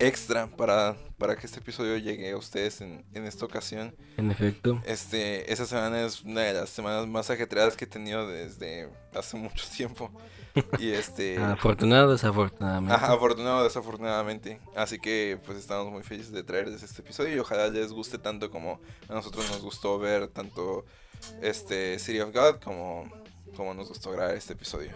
[0.00, 3.94] extra para, para que este episodio llegue a ustedes en, en esta ocasión.
[4.16, 4.80] En efecto.
[4.84, 9.36] Este, esa semana es una de las semanas más ajetreadas que he tenido desde hace
[9.36, 10.10] mucho tiempo.
[10.78, 12.94] Y este, Afortunado, desafortunadamente.
[12.94, 14.58] ajá, afortunado desafortunadamente.
[14.74, 18.50] Así que pues estamos muy felices de traerles este episodio y ojalá les guste tanto
[18.50, 20.84] como a nosotros nos gustó ver tanto
[21.42, 23.10] este City of God como,
[23.56, 24.92] como nos gustó grabar este episodio.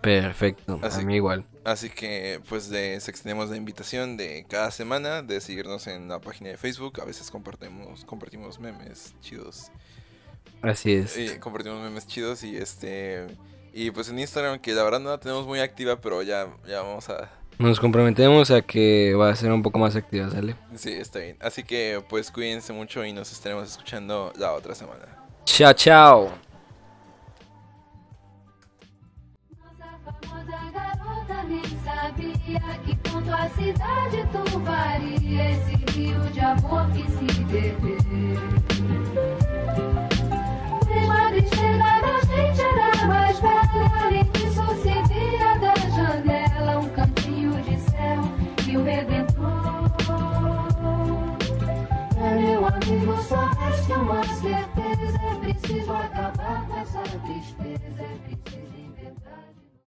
[0.00, 0.78] Perfecto.
[0.82, 1.44] Así- A mí igual.
[1.64, 6.48] Así que pues les extendemos la invitación de cada semana de seguirnos en la página
[6.50, 7.00] de Facebook.
[7.00, 9.70] A veces compartimos, compartimos memes chidos.
[10.62, 11.16] Así es.
[11.18, 13.26] Y compartimos memes chidos y este
[13.72, 16.80] y pues en Instagram que la verdad no la tenemos muy activa, pero ya, ya
[16.82, 20.56] vamos a Nos comprometemos a que va a ser un poco más activa, ¿sale?
[20.76, 21.36] sí, está bien.
[21.40, 25.06] Así que pues cuídense mucho y nos estaremos escuchando la otra semana.
[25.44, 26.49] Chao, chao.
[32.58, 37.76] Que ponto a cidade tu varia esse rio de amor que se bebeu.
[40.84, 47.62] Prima estrela da gente era mais bela, além disso se via da janela um cantinho
[47.62, 48.22] de céu
[48.68, 49.90] e o Redentor.
[52.22, 58.49] É, meu amigo, só resta uma certeza, é preciso acabar com essa tristeza, é preciso